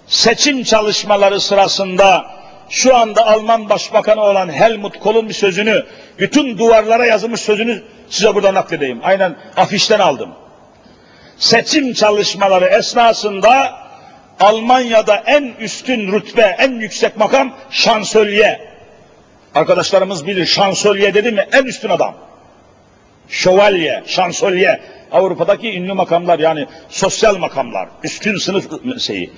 seçim 0.06 0.62
çalışmaları 0.62 1.40
sırasında 1.40 2.26
şu 2.70 2.96
anda 2.96 3.26
Alman 3.26 3.68
Başbakanı 3.68 4.20
olan 4.20 4.52
Helmut 4.52 5.00
Kohl'un 5.00 5.28
bir 5.28 5.34
sözünü, 5.34 5.86
bütün 6.18 6.58
duvarlara 6.58 7.06
yazılmış 7.06 7.40
sözünü 7.40 7.82
size 8.08 8.34
burada 8.34 8.54
nakledeyim. 8.54 9.00
Aynen 9.02 9.36
afişten 9.56 9.98
aldım. 9.98 10.30
Seçim 11.38 11.92
çalışmaları 11.92 12.64
esnasında 12.64 13.72
Almanya'da 14.40 15.22
en 15.26 15.54
üstün 15.60 16.12
rütbe, 16.12 16.56
en 16.58 16.72
yüksek 16.72 17.16
makam 17.16 17.54
şansölye. 17.70 18.74
Arkadaşlarımız 19.54 20.26
bilir 20.26 20.46
şansölye 20.46 21.14
dedi 21.14 21.32
mi 21.32 21.46
en 21.52 21.64
üstün 21.64 21.88
adam. 21.88 22.14
Şövalye, 23.28 24.02
şansölye. 24.06 24.80
Avrupa'daki 25.14 25.78
ünlü 25.78 25.92
makamlar 25.92 26.38
yani 26.38 26.66
sosyal 26.88 27.36
makamlar, 27.36 27.88
üstün 28.04 28.36
sınıf 28.36 28.68
şeyi. 29.00 29.32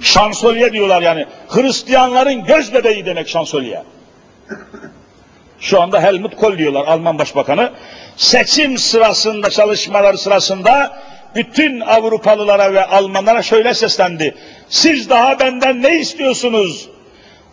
Şansölye 0.00 0.72
diyorlar 0.72 1.02
yani. 1.02 1.26
Hristiyanların 1.48 2.44
göz 2.44 2.74
bebeği 2.74 3.06
demek 3.06 3.28
şansölye. 3.28 3.82
Şu 5.60 5.80
anda 5.82 6.02
Helmut 6.02 6.36
Kohl 6.36 6.58
diyorlar 6.58 6.86
Alman 6.86 7.18
Başbakanı. 7.18 7.72
Seçim 8.16 8.78
sırasında, 8.78 9.50
çalışmalar 9.50 10.14
sırasında 10.14 10.98
bütün 11.34 11.80
Avrupalılara 11.80 12.72
ve 12.72 12.84
Almanlara 12.84 13.42
şöyle 13.42 13.74
seslendi. 13.74 14.34
Siz 14.68 15.10
daha 15.10 15.38
benden 15.38 15.82
ne 15.82 15.98
istiyorsunuz? 15.98 16.88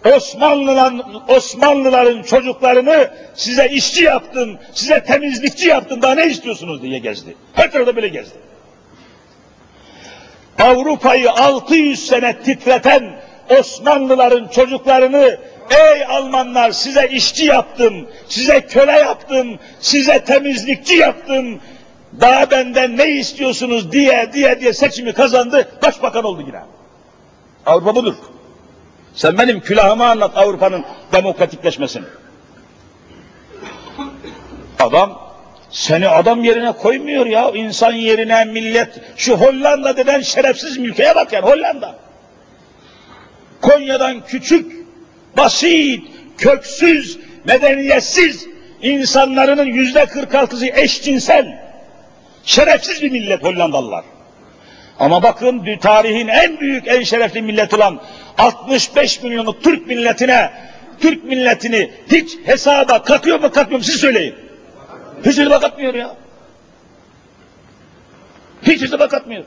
Osmanlıların, 0.06 1.04
Osmanlıların 1.28 2.24
çocuklarını 2.24 3.10
size 3.36 3.68
işçi 3.68 4.04
yaptım, 4.04 4.58
size 4.74 5.04
temizlikçi 5.04 5.68
yaptım, 5.68 6.02
daha 6.02 6.16
ne 6.16 6.26
istiyorsunuz 6.26 6.82
diye 6.82 7.00
gezdi. 7.00 7.36
Her 7.54 7.72
tarafta 7.72 7.96
böyle 7.96 8.08
gezdi. 8.08 8.36
Avrupa'yı 10.60 11.32
600 11.32 12.06
sene 12.08 12.40
titreten 12.40 13.12
Osmanlıların 13.60 14.48
çocuklarını 14.48 15.38
ey 15.70 16.06
Almanlar 16.06 16.72
size 16.72 17.08
işçi 17.08 17.46
yaptım, 17.46 18.08
size 18.28 18.62
köle 18.62 18.92
yaptım, 18.92 19.60
size 19.80 20.24
temizlikçi 20.24 20.96
yaptım, 20.96 21.60
daha 22.22 22.52
benden 22.52 22.98
ne 22.98 23.10
istiyorsunuz 23.10 23.92
diye 23.92 24.30
diye 24.34 24.60
diye 24.60 24.74
seçimi 24.74 25.14
kazandı, 25.14 25.72
başbakan 25.84 26.24
oldu 26.24 26.44
yine. 26.48 26.60
Avrupa 27.66 27.96
budur. 27.96 28.16
Sen 29.16 29.38
benim 29.38 29.60
külahıma 29.60 30.10
anlat 30.10 30.38
Avrupa'nın 30.38 30.86
demokratikleşmesini. 31.14 32.06
Adam 34.80 35.34
seni 35.70 36.10
adam 36.10 36.44
yerine 36.44 36.72
koymuyor 36.72 37.26
ya. 37.26 37.52
insan 37.52 37.92
yerine 37.92 38.46
millet. 38.46 38.90
Şu 39.18 39.34
Hollanda 39.34 39.98
denen 39.98 40.22
şerefsiz 40.22 40.78
ülkeye 40.78 41.16
bak 41.16 41.34
yani 41.34 41.46
Hollanda. 41.46 41.96
Konya'dan 43.62 44.26
küçük, 44.26 44.86
basit, 45.38 46.08
köksüz, 46.38 47.20
medeniyetsiz 47.46 48.48
insanların 48.82 49.66
yüzde 49.66 50.04
46'sı 50.04 50.66
eşcinsel. 50.66 51.64
Şerefsiz 52.46 53.02
bir 53.02 53.12
millet 53.12 53.44
Hollandalılar. 53.44 54.04
Ama 55.00 55.24
bakın 55.24 55.78
tarihin 55.82 56.28
en 56.28 56.60
büyük, 56.60 56.88
en 56.88 57.04
şerefli 57.04 57.42
millet 57.42 57.74
olan 57.74 58.02
65 58.38 59.24
milyonluk 59.24 59.64
Türk 59.64 59.88
milletine, 59.88 60.52
Türk 61.00 61.24
milletini 61.24 61.92
hiç 62.12 62.38
hesaba 62.46 63.04
katıyor 63.04 63.40
mu 63.40 63.52
katmıyor 63.52 63.80
mu 63.80 63.86
siz 63.86 63.96
söyleyin. 63.96 64.36
Hiç 65.26 65.38
hesaba 65.38 65.60
katmıyor 65.60 65.94
ya. 65.94 66.16
Hiç 68.62 68.82
hesaba 68.82 69.08
katmıyor. 69.08 69.44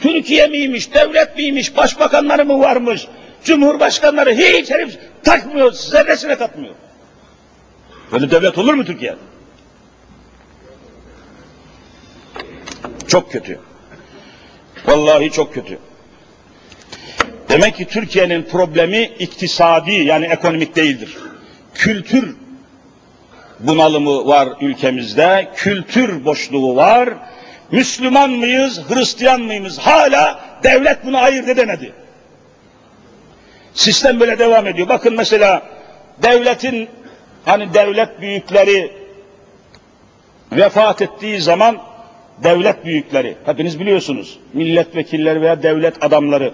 Türkiye 0.00 0.46
miymiş, 0.46 0.94
devlet 0.94 1.36
miymiş, 1.36 1.76
başbakanları 1.76 2.44
mı 2.44 2.60
varmış, 2.60 3.06
cumhurbaşkanları 3.44 4.34
hiç 4.34 4.70
herif 4.70 4.98
takmıyor, 5.24 5.72
zerresine 5.72 6.36
katmıyor. 6.36 6.74
Böyle 8.12 8.30
devlet 8.30 8.58
olur 8.58 8.74
mu 8.74 8.84
Türkiye? 8.84 9.16
Çok 13.08 13.32
kötü. 13.32 13.58
Vallahi 14.86 15.30
çok 15.30 15.54
kötü. 15.54 15.78
Demek 17.52 17.76
ki 17.76 17.84
Türkiye'nin 17.84 18.42
problemi 18.42 19.02
iktisadi 19.18 19.92
yani 19.92 20.26
ekonomik 20.26 20.76
değildir. 20.76 21.16
Kültür 21.74 22.36
bunalımı 23.60 24.26
var 24.26 24.48
ülkemizde, 24.60 25.48
kültür 25.56 26.24
boşluğu 26.24 26.76
var. 26.76 27.08
Müslüman 27.70 28.30
mıyız, 28.30 28.80
Hristiyan 28.88 29.40
mıyız? 29.40 29.78
Hala 29.78 30.40
devlet 30.62 31.04
bunu 31.04 31.18
ayırt 31.18 31.48
edemedi. 31.48 31.92
Sistem 33.74 34.20
böyle 34.20 34.38
devam 34.38 34.66
ediyor. 34.66 34.88
Bakın 34.88 35.16
mesela 35.16 35.62
devletin 36.22 36.88
hani 37.44 37.74
devlet 37.74 38.20
büyükleri 38.20 38.90
vefat 40.52 41.02
ettiği 41.02 41.40
zaman 41.40 41.78
devlet 42.44 42.84
büyükleri, 42.84 43.36
hepiniz 43.46 43.80
biliyorsunuz, 43.80 44.38
milletvekilleri 44.52 45.42
veya 45.42 45.62
devlet 45.62 46.04
adamları 46.04 46.52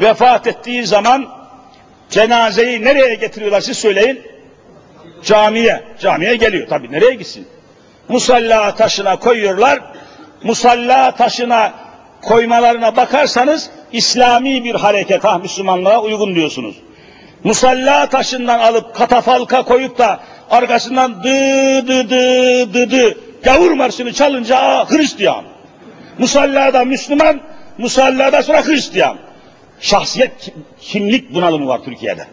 vefat 0.00 0.46
ettiği 0.46 0.86
zaman 0.86 1.28
cenazeyi 2.10 2.84
nereye 2.84 3.14
getiriyorlar 3.14 3.60
siz 3.60 3.78
söyleyin? 3.78 4.22
Camiye. 5.22 5.84
Camiye 6.00 6.36
geliyor 6.36 6.68
tabii 6.68 6.92
nereye 6.92 7.14
gitsin? 7.14 7.48
Musalla 8.08 8.74
taşına 8.74 9.16
koyuyorlar. 9.18 9.80
Musalla 10.42 11.10
taşına 11.10 11.72
koymalarına 12.22 12.96
bakarsanız 12.96 13.70
İslami 13.92 14.64
bir 14.64 14.74
hareket 14.74 15.24
ha 15.24 15.38
Müslümanlığa 15.38 16.02
uygun 16.02 16.34
diyorsunuz. 16.34 16.76
Musalla 17.44 18.06
taşından 18.06 18.58
alıp 18.58 18.94
katafalka 18.94 19.62
koyup 19.62 19.98
da 19.98 20.20
arkasından 20.50 21.24
dı 21.24 21.28
dı 21.88 22.10
dı 22.10 22.74
dı 22.74 22.90
dı 22.90 23.18
gavur 23.42 23.70
marşını 23.70 24.12
çalınca 24.12 24.84
Hristiyan. 24.88 25.44
Musallada 26.18 26.84
Müslüman, 26.84 27.40
musallada 27.78 28.42
sonra 28.42 28.66
Hristiyan. 28.66 29.18
Şahsiyet 29.80 30.52
kimlik 30.80 31.34
bunalımı 31.34 31.66
var 31.66 31.80
Türkiye'de. 31.84 32.26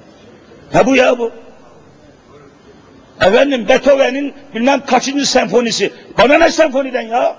Ne 0.73 0.85
bu 0.85 0.95
ya 0.95 1.19
bu? 1.19 1.31
Efendim 3.21 3.67
Beethoven'in 3.69 4.33
bilmem 4.55 4.85
kaçıncı 4.85 5.29
senfonisi. 5.29 5.93
Bana 6.17 6.37
ne 6.37 6.51
senfoniden 6.51 7.01
ya? 7.01 7.35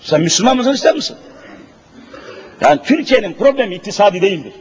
Sen 0.00 0.20
Müslüman 0.20 0.56
mısın 0.56 0.72
ister 0.72 0.94
misin? 0.94 1.16
Yani 2.60 2.80
Türkiye'nin 2.84 3.32
problemi 3.32 3.74
iktisadi 3.74 4.22
değildir. 4.22 4.52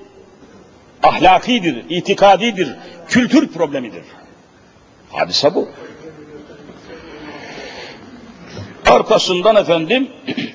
Ahlakidir, 1.04 1.86
itikadidir, 1.90 2.76
kültür 3.08 3.48
problemidir. 3.48 4.04
Hadise 5.12 5.56
bu. 5.56 5.70
Arkasından 8.86 9.56
efendim 9.56 10.10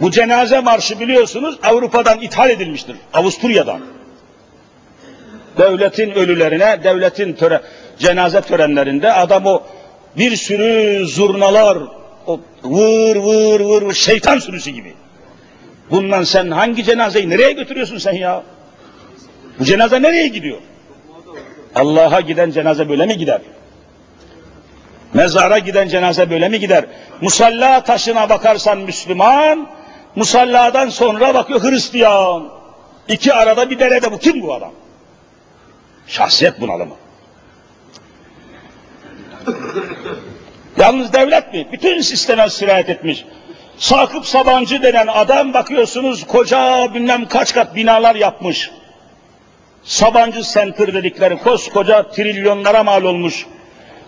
bu 0.00 0.10
cenaze 0.10 0.60
marşı 0.60 1.00
biliyorsunuz 1.00 1.58
Avrupa'dan 1.62 2.20
ithal 2.20 2.50
edilmiştir. 2.50 2.96
Avusturya'dan. 3.14 3.80
Devletin 5.58 6.10
ölülerine, 6.10 6.84
devletin 6.84 7.32
töre, 7.32 7.60
cenaze 7.98 8.40
törenlerinde 8.40 9.12
adam 9.12 9.46
o 9.46 9.62
bir 10.16 10.36
sürü 10.36 11.06
zurnalar, 11.06 11.78
o 12.26 12.40
vır 12.64 13.16
vır 13.16 13.60
vır 13.60 13.94
şeytan 13.94 14.38
sürüsü 14.38 14.70
gibi. 14.70 14.94
Bundan 15.90 16.22
sen 16.22 16.50
hangi 16.50 16.84
cenazeyi 16.84 17.30
nereye 17.30 17.52
götürüyorsun 17.52 17.98
sen 17.98 18.12
ya? 18.12 18.42
Bu 19.58 19.64
cenaze 19.64 20.02
nereye 20.02 20.28
gidiyor? 20.28 20.58
Allah'a 21.74 22.20
giden 22.20 22.50
cenaze 22.50 22.88
böyle 22.88 23.06
mi 23.06 23.16
gider? 23.16 23.40
Mezara 25.14 25.58
giden 25.58 25.88
cenaze 25.88 26.30
böyle 26.30 26.48
mi 26.48 26.60
gider? 26.60 26.84
Musalla 27.20 27.84
taşına 27.84 28.28
bakarsan 28.28 28.78
Müslüman, 28.78 29.68
musalladan 30.16 30.88
sonra 30.88 31.34
bakıyor 31.34 31.62
Hristiyan. 31.62 32.48
İki 33.08 33.34
arada 33.34 33.70
bir 33.70 33.78
derede 33.78 34.12
bu. 34.12 34.18
Kim 34.18 34.42
bu 34.42 34.54
adam? 34.54 34.72
Şahsiyet 36.06 36.60
bunalımı. 36.60 36.94
Yalnız 40.76 41.12
devlet 41.12 41.52
mi? 41.52 41.68
Bütün 41.72 42.00
sisteme 42.00 42.50
sirayet 42.50 42.88
etmiş. 42.88 43.24
Sakıp 43.78 44.26
Sabancı 44.26 44.82
denen 44.82 45.06
adam 45.06 45.54
bakıyorsunuz 45.54 46.26
koca 46.26 46.94
bilmem 46.94 47.28
kaç 47.28 47.54
kat 47.54 47.74
binalar 47.74 48.14
yapmış. 48.14 48.70
Sabancı 49.84 50.42
Center 50.42 50.94
dedikleri 50.94 51.38
koskoca 51.38 52.10
trilyonlara 52.10 52.82
mal 52.82 53.02
olmuş 53.02 53.46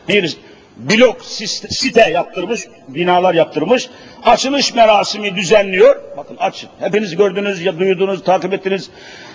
bir 0.08 0.36
blok 0.78 1.24
site 1.24 2.10
yaptırmış, 2.10 2.60
binalar 2.88 3.34
yaptırmış. 3.34 3.88
Açılış 4.24 4.74
merasimi 4.74 5.36
düzenliyor. 5.36 5.96
Bakın 6.16 6.36
açın. 6.36 6.70
Hepiniz 6.80 7.16
gördünüz, 7.16 7.62
ya 7.62 7.78
duydunuz, 7.78 8.24
takip 8.24 8.52
ettiniz. 8.52 8.90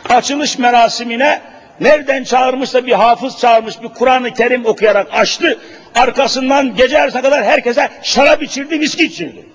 Açılış 0.10 0.58
merasimine 0.58 1.42
nereden 1.80 2.24
çağırmışsa 2.24 2.86
bir 2.86 2.92
hafız 2.92 3.38
çağırmış, 3.38 3.82
bir 3.82 3.88
Kur'an-ı 3.88 4.34
Kerim 4.34 4.66
okuyarak 4.66 5.08
açtı. 5.14 5.60
Arkasından 5.96 6.76
gece 6.76 6.98
yarısına 6.98 7.22
kadar 7.22 7.44
herkese 7.44 7.90
şarap 8.04 8.44
içirdi, 8.44 8.80
viski 8.80 9.04
içirdi. 9.04 9.46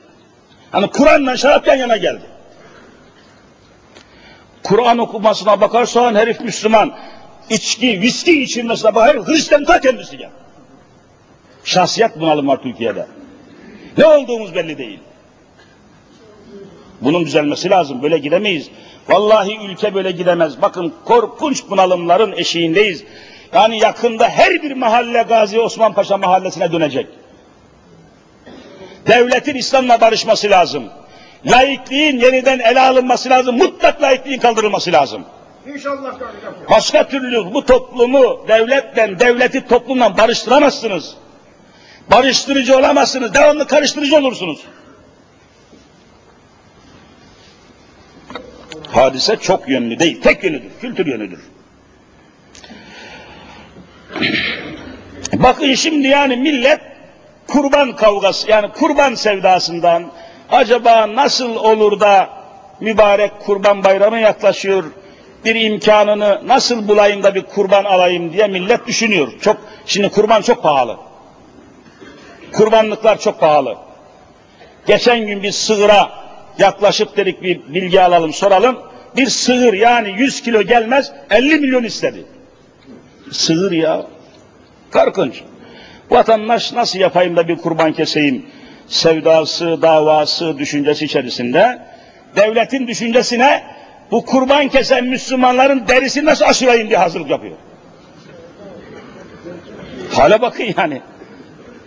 Hani 0.70 0.90
Kur'an'la 0.90 1.36
şarap 1.36 1.66
yan 1.66 1.76
yana 1.76 1.96
geldi. 1.96 2.22
Kur'an 4.62 4.98
okumasına 4.98 5.60
bakarsan 5.60 6.14
herif 6.14 6.40
Müslüman. 6.40 6.92
İçki, 7.50 8.00
viski 8.00 8.42
içilmesine 8.42 8.94
bakar, 8.94 9.26
Hristiyan 9.26 9.64
ta 9.64 9.80
kendisi 9.80 10.22
ya. 10.22 10.30
Şahsiyet 11.64 12.20
bunalım 12.20 12.48
var 12.48 12.62
Türkiye'de. 12.62 13.06
Ne 13.98 14.06
olduğumuz 14.06 14.54
belli 14.54 14.78
değil. 14.78 15.00
Bunun 17.00 17.26
düzelmesi 17.26 17.70
lazım. 17.70 18.02
Böyle 18.02 18.18
gidemeyiz. 18.18 18.70
Vallahi 19.08 19.58
ülke 19.66 19.94
böyle 19.94 20.10
gidemez. 20.10 20.62
Bakın 20.62 20.94
korkunç 21.04 21.62
bunalımların 21.70 22.32
eşiğindeyiz. 22.32 23.04
Yani 23.54 23.78
yakında 23.78 24.28
her 24.28 24.62
bir 24.62 24.72
mahalle 24.72 25.22
Gazi 25.22 25.60
Osman 25.60 25.92
Paşa 25.92 26.16
mahallesine 26.16 26.72
dönecek. 26.72 27.06
Devletin 29.06 29.54
İslam'la 29.54 30.00
barışması 30.00 30.50
lazım. 30.50 30.84
Laikliğin 31.46 32.18
yeniden 32.18 32.58
ele 32.58 32.80
alınması 32.80 33.30
lazım. 33.30 33.56
Mutlak 33.56 34.02
laikliğin 34.02 34.38
kaldırılması 34.38 34.92
lazım. 34.92 35.24
İnşallah 35.74 36.14
Başka 36.70 37.08
türlü 37.08 37.54
bu 37.54 37.66
toplumu 37.66 38.44
devletten, 38.48 39.18
devleti 39.18 39.66
toplumdan 39.66 40.16
barıştıramazsınız. 40.16 41.16
Barıştırıcı 42.10 42.78
olamazsınız. 42.78 43.34
Devamlı 43.34 43.66
karıştırıcı 43.66 44.16
olursunuz. 44.16 44.60
Hadise 48.88 49.36
çok 49.36 49.68
yönlü 49.68 49.98
değil, 49.98 50.20
tek 50.20 50.44
yönlüdür, 50.44 50.70
kültür 50.80 51.06
yönüdür. 51.06 51.40
Bakın 55.32 55.74
şimdi 55.74 56.08
yani 56.08 56.36
millet 56.36 56.80
kurban 57.46 57.96
kavgası 57.96 58.50
yani 58.50 58.72
kurban 58.72 59.14
sevdasından 59.14 60.12
acaba 60.50 61.14
nasıl 61.14 61.56
olur 61.56 62.00
da 62.00 62.30
mübarek 62.80 63.40
kurban 63.40 63.84
bayramı 63.84 64.18
yaklaşıyor 64.18 64.84
bir 65.44 65.54
imkanını 65.54 66.42
nasıl 66.46 66.88
bulayım 66.88 67.22
da 67.22 67.34
bir 67.34 67.42
kurban 67.42 67.84
alayım 67.84 68.32
diye 68.32 68.46
millet 68.46 68.86
düşünüyor. 68.86 69.32
Çok 69.40 69.56
şimdi 69.86 70.08
kurban 70.08 70.42
çok 70.42 70.62
pahalı. 70.62 71.07
Kurbanlıklar 72.52 73.20
çok 73.20 73.40
pahalı. 73.40 73.76
Geçen 74.86 75.26
gün 75.26 75.42
bir 75.42 75.52
sığıra 75.52 76.10
yaklaşıp 76.58 77.16
dedik 77.16 77.42
bir 77.42 77.60
bilgi 77.74 78.02
alalım 78.02 78.32
soralım. 78.32 78.78
Bir 79.16 79.26
sığır 79.26 79.72
yani 79.72 80.14
100 80.18 80.42
kilo 80.42 80.62
gelmez 80.62 81.12
50 81.30 81.56
milyon 81.56 81.84
istedi. 81.84 82.24
Sığır 83.32 83.72
ya. 83.72 84.06
Korkunç. 84.92 85.42
Vatandaş 86.10 86.72
nasıl 86.72 86.98
yapayım 86.98 87.36
da 87.36 87.48
bir 87.48 87.56
kurban 87.56 87.92
keseyim 87.92 88.46
sevdası, 88.88 89.82
davası, 89.82 90.58
düşüncesi 90.58 91.04
içerisinde 91.04 91.78
devletin 92.36 92.86
düşüncesine 92.86 93.62
bu 94.10 94.24
kurban 94.24 94.68
kesen 94.68 95.04
Müslümanların 95.04 95.88
derisini 95.88 96.24
nasıl 96.24 96.44
aşırayım 96.44 96.88
diye 96.88 96.98
hazırlık 96.98 97.30
yapıyor. 97.30 97.56
Hale 100.12 100.42
bakın 100.42 100.64
yani. 100.76 101.00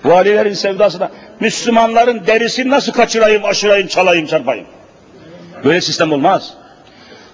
Valilerin 0.05 0.53
sevdasına 0.53 1.11
Müslümanların 1.39 2.27
derisini 2.27 2.69
nasıl 2.69 2.91
kaçırayım, 2.91 3.45
aşırayım, 3.45 3.87
çalayım, 3.87 4.27
çarpayım. 4.27 4.65
Böyle 5.63 5.81
sistem 5.81 6.13
olmaz. 6.13 6.53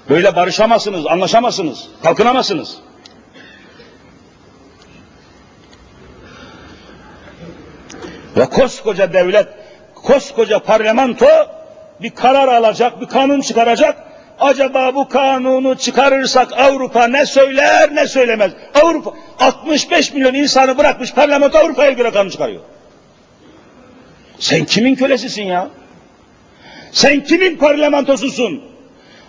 Böyle 0.09 0.35
barışamazsınız, 0.35 1.07
anlaşamazsınız, 1.07 1.87
kalkınamazsınız. 2.03 2.77
Ve 8.37 8.45
koskoca 8.45 9.13
devlet, 9.13 9.47
koskoca 9.95 10.59
parlamento 10.59 11.27
bir 12.01 12.09
karar 12.09 12.47
alacak, 12.47 13.01
bir 13.01 13.07
kanun 13.07 13.41
çıkaracak. 13.41 14.06
Acaba 14.39 14.95
bu 14.95 15.07
kanunu 15.09 15.75
çıkarırsak 15.77 16.53
Avrupa 16.57 17.07
ne 17.07 17.25
söyler 17.25 17.95
ne 17.95 18.07
söylemez. 18.07 18.51
Avrupa 18.83 19.13
65 19.39 20.13
milyon 20.13 20.33
insanı 20.33 20.77
bırakmış 20.77 21.13
parlamento 21.13 21.57
Avrupa'ya 21.57 21.91
göre 21.91 22.11
kanun 22.11 22.29
çıkarıyor. 22.29 22.61
Sen 24.39 24.65
kimin 24.65 24.95
kölesisin 24.95 25.43
ya? 25.43 25.67
Sen 26.91 27.23
kimin 27.23 27.57
parlamentosusun? 27.57 28.61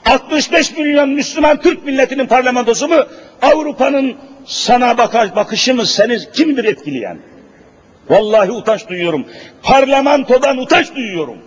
65 0.07 0.77
milyon 0.77 1.09
Müslüman 1.09 1.61
Türk 1.61 1.85
milletinin 1.85 2.27
parlamentosu 2.27 2.89
mu? 2.89 3.05
Avrupa'nın 3.43 4.17
sana 4.47 4.99
bakar, 4.99 5.37
bakışı 5.37 5.75
mı 5.75 5.87
seni 5.87 6.19
kimdir 6.33 6.65
etkileyen? 6.65 7.19
Vallahi 8.11 8.51
utanç 8.51 8.89
duyuyorum. 8.89 9.25
Parlamentodan 9.63 10.59
utanç 10.59 10.95
duyuyorum. 10.95 11.39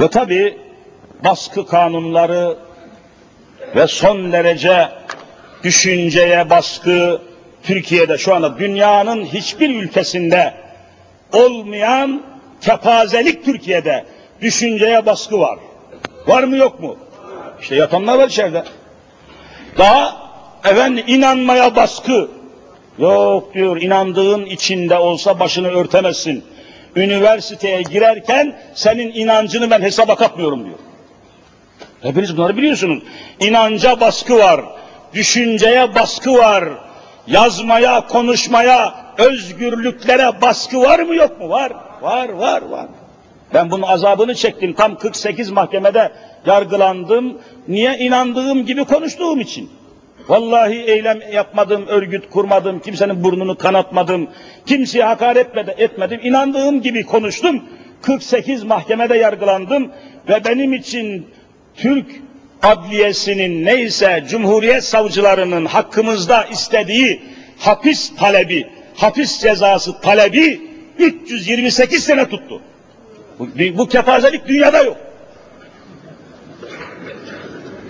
Ve 0.00 0.08
tabi 0.10 0.58
baskı 1.24 1.66
kanunları 1.66 2.56
ve 3.76 3.86
son 3.86 4.32
derece 4.32 4.88
düşünceye 5.62 6.50
baskı 6.50 7.22
Türkiye'de 7.62 8.18
şu 8.18 8.34
anda 8.34 8.58
dünyanın 8.58 9.24
hiçbir 9.24 9.82
ülkesinde 9.82 10.54
olmayan 11.32 12.22
kepazelik 12.60 13.44
Türkiye'de 13.44 14.04
düşünceye 14.40 15.06
baskı 15.06 15.40
var. 15.40 15.58
Var 16.26 16.42
mı 16.42 16.56
yok 16.56 16.80
mu? 16.80 16.96
İşte 17.60 17.76
yatanlar 17.76 18.18
var 18.18 18.28
içeride. 18.28 18.64
Daha 19.78 20.16
efendim 20.64 21.04
inanmaya 21.06 21.76
baskı. 21.76 22.28
Yok 22.98 23.54
diyor 23.54 23.80
inandığın 23.82 24.44
içinde 24.44 24.98
olsa 24.98 25.40
başını 25.40 25.68
örtemezsin. 25.68 26.44
Üniversiteye 26.96 27.82
girerken 27.82 28.56
senin 28.74 29.12
inancını 29.12 29.70
ben 29.70 29.82
hesaba 29.82 30.16
katmıyorum 30.16 30.64
diyor. 30.64 30.78
Hepiniz 32.02 32.36
bunları 32.36 32.56
biliyorsunuz. 32.56 33.02
İnanca 33.40 34.00
baskı 34.00 34.36
var. 34.36 34.60
Düşünceye 35.14 35.94
baskı 35.94 36.34
var. 36.34 36.64
Yazmaya, 37.26 38.06
konuşmaya, 38.06 38.94
özgürlüklere 39.18 40.40
baskı 40.40 40.80
var 40.80 40.98
mı 40.98 41.14
yok 41.14 41.40
mu? 41.40 41.48
Var, 41.48 41.72
var, 42.02 42.28
var, 42.28 42.62
var. 42.62 42.86
Ben 43.54 43.70
bunun 43.70 43.82
azabını 43.82 44.34
çektim. 44.34 44.72
Tam 44.74 44.98
48 44.98 45.50
mahkemede 45.50 46.12
yargılandım. 46.46 47.38
Niye? 47.68 47.98
inandığım 47.98 48.66
gibi 48.66 48.84
konuştuğum 48.84 49.40
için. 49.40 49.70
Vallahi 50.28 50.74
eylem 50.74 51.20
yapmadım, 51.32 51.86
örgüt 51.86 52.30
kurmadım, 52.30 52.78
kimsenin 52.80 53.24
burnunu 53.24 53.58
kanatmadım, 53.58 54.28
kimseye 54.66 55.04
hakaret 55.04 55.46
etmedim, 55.78 56.20
inandığım 56.22 56.82
gibi 56.82 57.06
konuştum. 57.06 57.62
48 58.02 58.64
mahkemede 58.64 59.16
yargılandım 59.16 59.92
ve 60.28 60.44
benim 60.44 60.72
için 60.72 61.26
Türk 61.76 62.06
adliyesinin 62.62 63.64
neyse 63.64 64.24
Cumhuriyet 64.28 64.84
savcılarının 64.84 65.64
hakkımızda 65.64 66.44
istediği 66.44 67.22
hapis 67.58 68.16
talebi, 68.16 68.66
hapis 68.96 69.40
cezası 69.40 70.00
talebi 70.00 70.60
328 70.98 72.04
sene 72.04 72.28
tuttu. 72.28 72.62
Bu, 73.38 73.48
bu 73.78 73.88
kepazelik 73.88 74.48
dünyada 74.48 74.82
yok. 74.82 74.96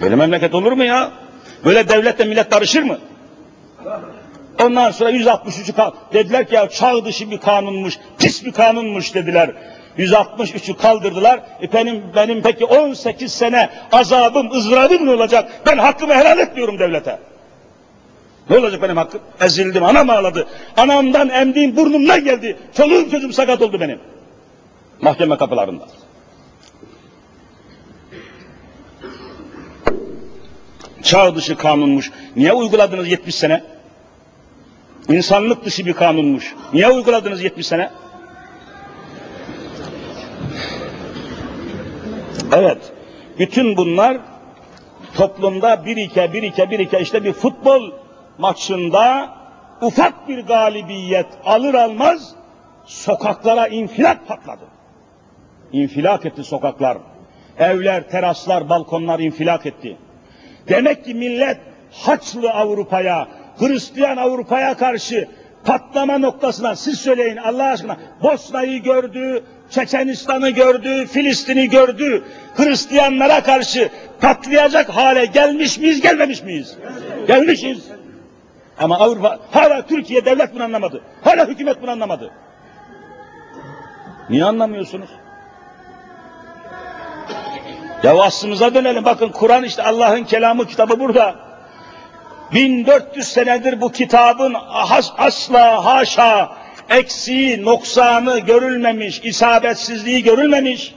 Böyle 0.01 0.17
memleket 0.17 0.55
olur 0.55 0.73
mu 0.73 0.85
ya? 0.85 1.26
Böyle 1.67 1.89
devletle 1.89 2.25
millet 2.25 2.53
barışır 2.53 2.83
mı? 2.83 2.99
Ondan 4.63 4.91
sonra 4.91 5.11
163'ü 5.11 5.73
kal- 5.73 5.93
dediler 6.13 6.49
ki 6.49 6.55
ya 6.55 6.69
çağ 6.69 7.05
dışı 7.05 7.31
bir 7.31 7.39
kanunmuş, 7.39 7.99
pis 8.19 8.45
bir 8.45 8.53
kanunmuş 8.53 9.15
dediler. 9.15 9.51
163'ü 9.99 10.77
kaldırdılar. 10.77 11.41
E 11.63 11.73
benim, 11.73 12.03
benim 12.17 12.43
peki 12.43 12.65
18 12.65 13.33
sene 13.33 13.71
azabım, 13.93 14.51
ızdırabım 14.53 15.07
ne 15.07 15.11
olacak? 15.11 15.53
Ben 15.67 15.79
hakkımı 15.79 16.15
helal 16.15 16.39
etmiyorum 16.39 16.79
devlete. 16.79 17.19
Ne 18.51 18.59
olacak 18.59 18.83
benim 18.83 18.97
hakkım? 18.97 19.21
Ezildim, 19.41 19.85
anam 19.85 20.11
ağladı. 20.11 20.47
Anamdan 20.77 21.29
emdiğim 21.29 21.77
burnumdan 21.77 22.25
geldi. 22.25 22.57
Çoluğum 22.77 23.11
çocuğum 23.11 23.33
sakat 23.33 23.63
oldu 23.63 23.81
benim. 23.81 23.99
Mahkeme 25.01 25.37
kapılarında. 25.37 25.85
Çağ 31.07 31.37
dışı 31.37 31.57
kanunmuş. 31.57 32.13
Niye 32.37 32.53
uyguladınız 32.53 33.09
70 33.09 33.35
sene? 33.35 33.63
İnsanlık 35.09 35.65
dışı 35.65 35.87
bir 35.87 35.93
kanunmuş. 35.93 36.55
Niye 36.73 36.91
uyguladınız 36.91 37.43
70 37.43 37.67
sene? 37.67 37.91
Evet. 42.53 42.93
Bütün 43.39 43.77
bunlar 43.77 44.19
toplumda 45.15 45.87
bir 45.87 45.97
iki 45.97 46.33
bir 46.33 46.43
iki 46.43 46.71
bir 46.71 46.79
iki 46.79 46.97
işte 46.97 47.25
bir 47.25 47.33
futbol 47.33 47.91
maçında 48.39 49.31
ufak 49.83 50.29
bir 50.29 50.39
galibiyet 50.39 51.27
alır 51.45 51.75
almaz 51.75 52.35
sokaklara 52.85 53.67
infilak 53.69 54.29
patladı. 54.29 54.65
İnfilak 55.73 56.27
etti 56.27 56.45
sokaklar. 56.45 56.99
Evler, 57.59 58.11
teraslar, 58.11 58.69
balkonlar 58.69 59.19
infilak 59.19 59.67
etti. 59.67 59.97
Demek 60.69 61.05
ki 61.05 61.15
millet 61.15 61.59
Haçlı 61.93 62.51
Avrupa'ya, 62.51 63.29
Hristiyan 63.59 64.17
Avrupa'ya 64.17 64.77
karşı 64.77 65.29
patlama 65.65 66.19
noktasına 66.19 66.77
siz 66.77 66.99
söyleyin 67.01 67.37
Allah 67.37 67.65
aşkına 67.65 67.97
Bosna'yı 68.23 68.83
gördü, 68.83 69.43
Çeçenistan'ı 69.71 70.51
gördü, 70.51 71.07
Filistin'i 71.07 71.69
gördü. 71.69 72.25
Hristiyanlara 72.57 73.43
karşı 73.43 73.89
patlayacak 74.21 74.89
hale 74.89 75.25
gelmiş 75.25 75.79
miyiz, 75.79 76.01
gelmemiş 76.01 76.43
miyiz? 76.43 76.77
Gelmişiz. 77.27 77.85
Ama 78.79 78.99
Avrupa, 78.99 79.39
hala 79.51 79.87
Türkiye 79.87 80.25
devlet 80.25 80.55
bunu 80.55 80.63
anlamadı. 80.63 81.01
Hala 81.25 81.49
hükümet 81.49 81.83
bunu 81.83 81.91
anlamadı. 81.91 82.31
Niye 84.31 84.45
anlamıyorsunuz? 84.45 85.09
Ya 88.03 88.19
aslımıza 88.19 88.75
dönelim. 88.75 89.05
Bakın 89.05 89.29
Kur'an 89.29 89.65
işte 89.65 89.83
Allah'ın 89.83 90.25
kelamı 90.25 90.67
kitabı 90.67 91.01
burada. 91.01 91.35
1400 92.55 93.29
senedir 93.29 93.81
bu 93.81 93.93
kitabın 93.93 94.57
asla 95.19 95.85
haşa 95.85 96.53
eksiği, 96.91 97.65
noksanı 97.65 98.39
görülmemiş, 98.39 99.21
isabetsizliği 99.25 100.23
görülmemiş. 100.23 100.95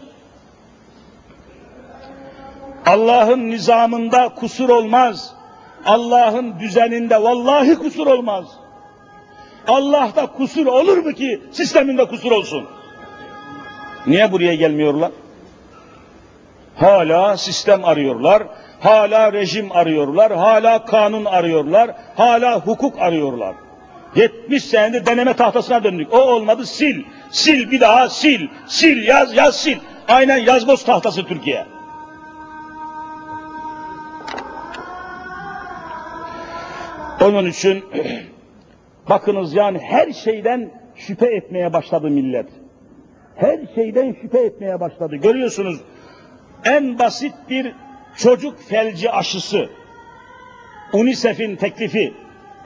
Allah'ın 2.85 3.49
nizamında 3.49 4.29
kusur 4.29 4.69
olmaz. 4.69 5.33
Allah'ın 5.85 6.59
düzeninde 6.59 7.23
vallahi 7.23 7.75
kusur 7.75 8.07
olmaz. 8.07 8.45
Allah'ta 9.67 10.25
kusur 10.27 10.65
olur 10.65 10.97
mu 10.97 11.13
ki 11.13 11.41
sisteminde 11.51 12.05
kusur 12.05 12.31
olsun? 12.31 12.65
Niye 14.07 14.31
buraya 14.31 14.55
gelmiyorlar? 14.55 15.11
Hala 16.79 17.37
sistem 17.37 17.85
arıyorlar, 17.85 18.43
hala 18.79 19.33
rejim 19.33 19.71
arıyorlar, 19.71 20.33
hala 20.33 20.85
kanun 20.85 21.25
arıyorlar, 21.25 21.91
hala 22.15 22.59
hukuk 22.59 22.99
arıyorlar. 22.99 23.55
70 24.15 24.63
senedir 24.63 25.05
deneme 25.05 25.33
tahtasına 25.33 25.83
döndük. 25.83 26.13
O 26.13 26.17
olmadı 26.17 26.65
sil, 26.75 26.97
sil 27.39 27.61
bir 27.71 27.79
daha 27.79 28.09
sil, 28.19 28.43
sil 28.77 28.99
yaz 29.07 29.35
yaz 29.35 29.55
sil. 29.63 29.79
Aynen 30.07 30.37
yazboz 30.37 30.83
tahtası 30.83 31.25
Türkiye. 31.25 31.65
Onun 37.21 37.45
için 37.45 37.85
bakınız 39.09 39.53
yani 39.53 39.79
her 39.79 40.13
şeyden 40.13 40.71
şüphe 40.95 41.35
etmeye 41.35 41.73
başladı 41.73 42.09
millet. 42.09 42.47
Her 43.35 43.59
şeyden 43.75 44.15
şüphe 44.21 44.39
etmeye 44.39 44.79
başladı. 44.79 45.15
Görüyorsunuz 45.15 45.81
en 46.65 46.99
basit 46.99 47.33
bir 47.49 47.73
çocuk 48.15 48.59
felci 48.69 49.11
aşısı. 49.11 49.69
UNICEF'in 50.93 51.55
teklifi. 51.55 52.13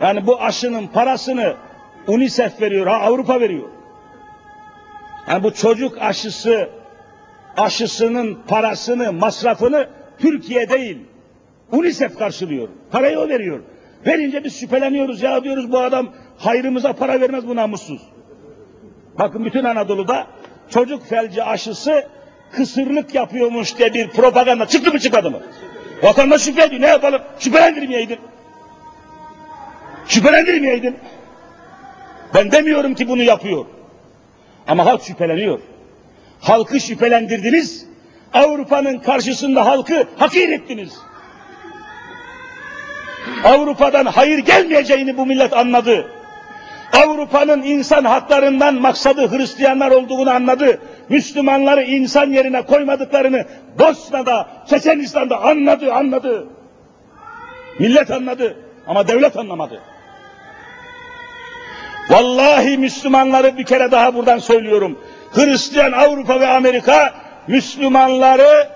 Yani 0.01 0.27
bu 0.27 0.41
aşının 0.41 0.87
parasını 0.87 1.55
UNICEF 2.07 2.61
veriyor, 2.61 2.87
Avrupa 2.87 3.39
veriyor. 3.39 3.69
Yani 5.27 5.43
bu 5.43 5.53
çocuk 5.53 5.97
aşısı 6.01 6.69
aşısının 7.57 8.39
parasını, 8.47 9.13
masrafını 9.13 9.89
Türkiye 10.19 10.69
değil, 10.69 10.97
UNICEF 11.71 12.17
karşılıyor. 12.17 12.67
Parayı 12.91 13.19
o 13.19 13.29
veriyor. 13.29 13.59
Verince 14.05 14.43
biz 14.43 14.59
şüpheleniyoruz 14.59 15.21
ya 15.21 15.43
diyoruz 15.43 15.71
bu 15.71 15.79
adam 15.79 16.09
hayrımıza 16.37 16.93
para 16.93 17.21
vermez 17.21 17.47
bu 17.47 17.55
namussuz. 17.55 18.01
Bakın 19.19 19.45
bütün 19.45 19.63
Anadolu'da 19.63 20.27
çocuk 20.69 21.05
felci 21.05 21.43
aşısı 21.43 22.07
kısırlık 22.55 23.15
yapıyormuş 23.15 23.77
diye 23.77 23.93
bir 23.93 24.09
propaganda 24.09 24.65
çıktı 24.65 24.91
mı 24.91 24.99
çıkmadı 24.99 25.31
mı? 25.31 25.39
Vatandaş 26.03 26.41
şüphe 26.41 26.63
ediyor. 26.63 26.81
Ne 26.81 26.87
yapalım? 26.87 27.21
Şüphelendirmeyeydin. 27.39 28.19
Şüphelendirmeyeydin. 30.07 30.97
Ben 32.33 32.51
demiyorum 32.51 32.93
ki 32.95 33.07
bunu 33.07 33.23
yapıyor. 33.23 33.65
Ama 34.67 34.85
halk 34.85 35.03
şüpheleniyor. 35.03 35.59
Halkı 36.41 36.79
şüphelendirdiniz. 36.79 37.85
Avrupa'nın 38.33 38.99
karşısında 38.99 39.65
halkı 39.65 40.07
hakir 40.17 40.49
ettiniz. 40.49 40.93
Avrupa'dan 43.43 44.05
hayır 44.05 44.37
gelmeyeceğini 44.37 45.17
bu 45.17 45.25
millet 45.25 45.53
anladı. 45.53 46.11
Avrupa'nın 46.93 47.63
insan 47.63 48.05
haklarından 48.05 48.75
maksadı 48.75 49.31
Hristiyanlar 49.31 49.91
olduğunu 49.91 50.31
anladı. 50.31 50.79
Müslümanları 51.13 51.83
insan 51.83 52.29
yerine 52.31 52.61
koymadıklarını 52.61 53.45
Bosna'da, 53.79 54.47
Çeçenistan'da 54.69 55.41
anladı, 55.41 55.93
anladı. 55.93 56.47
Millet 57.79 58.11
anladı 58.11 58.57
ama 58.87 59.07
devlet 59.07 59.37
anlamadı. 59.37 59.81
Vallahi 62.09 62.77
Müslümanları 62.77 63.57
bir 63.57 63.63
kere 63.63 63.91
daha 63.91 64.15
buradan 64.15 64.37
söylüyorum. 64.37 64.99
Hristiyan 65.31 65.91
Avrupa 65.91 66.39
ve 66.39 66.47
Amerika 66.47 67.13
Müslümanları 67.47 68.67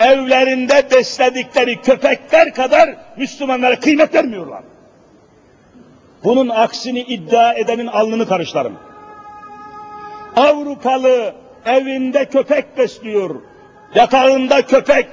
evlerinde 0.00 0.86
besledikleri 0.90 1.80
köpekler 1.80 2.54
kadar 2.54 2.96
Müslümanlara 3.16 3.80
kıymet 3.80 4.14
vermiyorlar. 4.14 4.62
Bunun 6.24 6.48
aksini 6.48 7.00
iddia 7.00 7.52
edenin 7.52 7.86
alnını 7.86 8.28
karışlarım. 8.28 8.78
Avrupalı 10.36 11.43
evinde 11.66 12.24
köpek 12.24 12.78
besliyor. 12.78 13.34
Yatağında 13.94 14.66
köpek, 14.66 15.06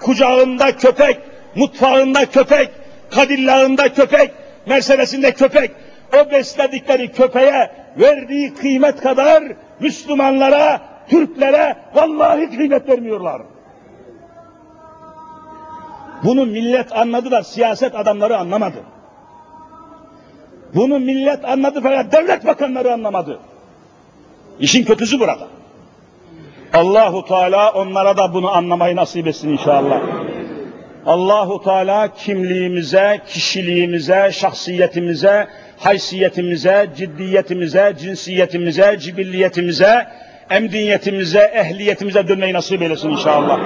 kucağında 0.00 0.76
köpek, 0.76 1.18
mutfağında 1.54 2.26
köpek, 2.26 2.70
kadillağında 3.10 3.92
köpek, 3.92 4.30
Mercedes'inde 4.66 5.32
köpek. 5.32 5.70
O 6.14 6.30
besledikleri 6.30 7.12
köpeğe 7.12 7.70
verdiği 7.98 8.54
kıymet 8.54 9.00
kadar 9.00 9.42
Müslümanlara, 9.80 10.80
Türklere 11.08 11.76
vallahi 11.94 12.56
kıymet 12.56 12.88
vermiyorlar. 12.88 13.42
Bunu 16.24 16.46
millet 16.46 16.92
anladı 16.92 17.30
da 17.30 17.42
siyaset 17.42 17.94
adamları 17.94 18.38
anlamadı. 18.38 18.84
Bunu 20.74 20.98
millet 20.98 21.44
anladı 21.44 21.80
fakat 21.82 22.12
devlet 22.12 22.46
bakanları 22.46 22.92
anlamadı. 22.92 23.40
İşin 24.60 24.84
kötüsü 24.84 25.20
burada. 25.20 25.57
Allahu 26.74 27.24
Teala 27.24 27.72
onlara 27.72 28.16
da 28.16 28.34
bunu 28.34 28.50
anlamayı 28.50 28.96
nasip 28.96 29.26
etsin 29.26 29.48
inşallah. 29.48 30.00
Allahu 31.06 31.62
Teala 31.62 32.08
kimliğimize, 32.14 33.20
kişiliğimize, 33.26 34.30
şahsiyetimize, 34.32 35.46
haysiyetimize, 35.78 36.90
ciddiyetimize, 36.96 37.94
cinsiyetimize, 37.98 38.96
cibilliyetimize, 39.00 40.06
emniyetimize, 40.50 41.52
ehliyetimize 41.54 42.28
dönmeyi 42.28 42.52
nasip 42.52 42.82
eylesin 42.82 43.10
inşallah. 43.10 43.58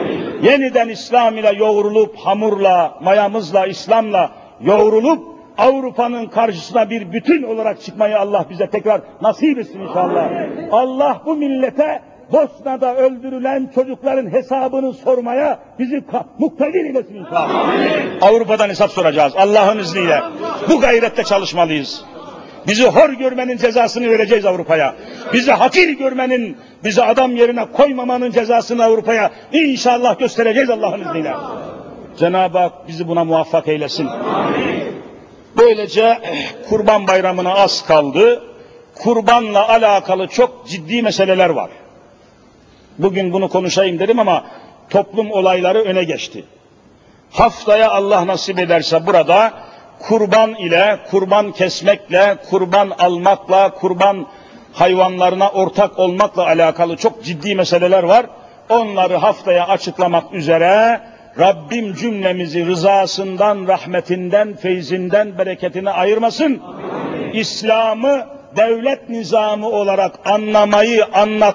Yeniden 0.42 0.88
İslam 0.88 1.38
ile 1.38 1.52
yoğrulup, 1.56 2.16
hamurla, 2.16 2.98
mayamızla, 3.02 3.66
İslam'la 3.66 4.30
yoğrulup, 4.60 5.32
Avrupa'nın 5.58 6.26
karşısına 6.26 6.90
bir 6.90 7.12
bütün 7.12 7.42
olarak 7.42 7.80
çıkmayı 7.82 8.18
Allah 8.18 8.46
bize 8.50 8.66
tekrar 8.66 9.00
nasip 9.22 9.58
etsin 9.58 9.80
inşallah. 9.80 10.30
Allah 10.72 11.22
bu 11.26 11.36
millete 11.36 12.02
Bosna'da 12.32 12.96
öldürülen 12.96 13.70
çocukların 13.74 14.32
hesabını 14.32 14.92
sormaya 14.92 15.58
bizi 15.78 16.04
muktedir 16.38 16.84
eylesin 16.84 17.14
inşallah. 17.14 17.74
Avrupa'dan 18.20 18.68
hesap 18.68 18.90
soracağız 18.90 19.32
Allah'ın 19.36 19.78
izniyle. 19.78 20.20
Bu 20.68 20.80
gayrette 20.80 21.24
çalışmalıyız. 21.24 22.04
Bizi 22.66 22.86
hor 22.86 23.10
görmenin 23.10 23.56
cezasını 23.56 24.10
vereceğiz 24.10 24.46
Avrupa'ya. 24.46 24.94
Bizi 25.32 25.52
hakir 25.52 25.88
görmenin, 25.88 26.56
bizi 26.84 27.02
adam 27.02 27.36
yerine 27.36 27.66
koymamanın 27.72 28.30
cezasını 28.30 28.84
Avrupa'ya 28.84 29.30
inşallah 29.52 30.18
göstereceğiz 30.18 30.70
Allah'ın 30.70 31.00
izniyle. 31.00 31.32
Cenab-ı 32.18 32.58
Hak 32.58 32.88
bizi 32.88 33.08
buna 33.08 33.24
muvaffak 33.24 33.68
eylesin. 33.68 34.08
Böylece 35.58 36.18
eh, 36.22 36.68
kurban 36.68 37.06
bayramına 37.06 37.54
az 37.54 37.84
kaldı. 37.86 38.42
Kurbanla 38.94 39.68
alakalı 39.68 40.26
çok 40.28 40.68
ciddi 40.68 41.02
meseleler 41.02 41.50
var. 41.50 41.70
Bugün 42.98 43.32
bunu 43.32 43.48
konuşayım 43.48 43.98
dedim 43.98 44.18
ama 44.18 44.44
toplum 44.90 45.30
olayları 45.30 45.82
öne 45.82 46.04
geçti. 46.04 46.44
Haftaya 47.30 47.90
Allah 47.90 48.26
nasip 48.26 48.58
ederse 48.58 49.06
burada 49.06 49.52
kurban 49.98 50.54
ile, 50.54 50.98
kurban 51.10 51.52
kesmekle, 51.52 52.36
kurban 52.50 52.90
almakla, 52.98 53.70
kurban 53.70 54.26
hayvanlarına 54.72 55.50
ortak 55.50 55.98
olmakla 55.98 56.46
alakalı 56.46 56.96
çok 56.96 57.24
ciddi 57.24 57.54
meseleler 57.54 58.02
var. 58.02 58.26
Onları 58.68 59.16
haftaya 59.16 59.66
açıklamak 59.68 60.32
üzere 60.32 61.00
Rabbim 61.38 61.94
cümlemizi 61.94 62.66
rızasından, 62.66 63.68
rahmetinden, 63.68 64.56
feyzinden, 64.56 65.38
bereketine 65.38 65.90
ayırmasın. 65.90 66.62
İslam'ı 67.32 68.26
devlet 68.56 69.08
nizamı 69.08 69.68
olarak 69.68 70.12
anlamayı, 70.24 71.04
anlatmayı 71.12 71.52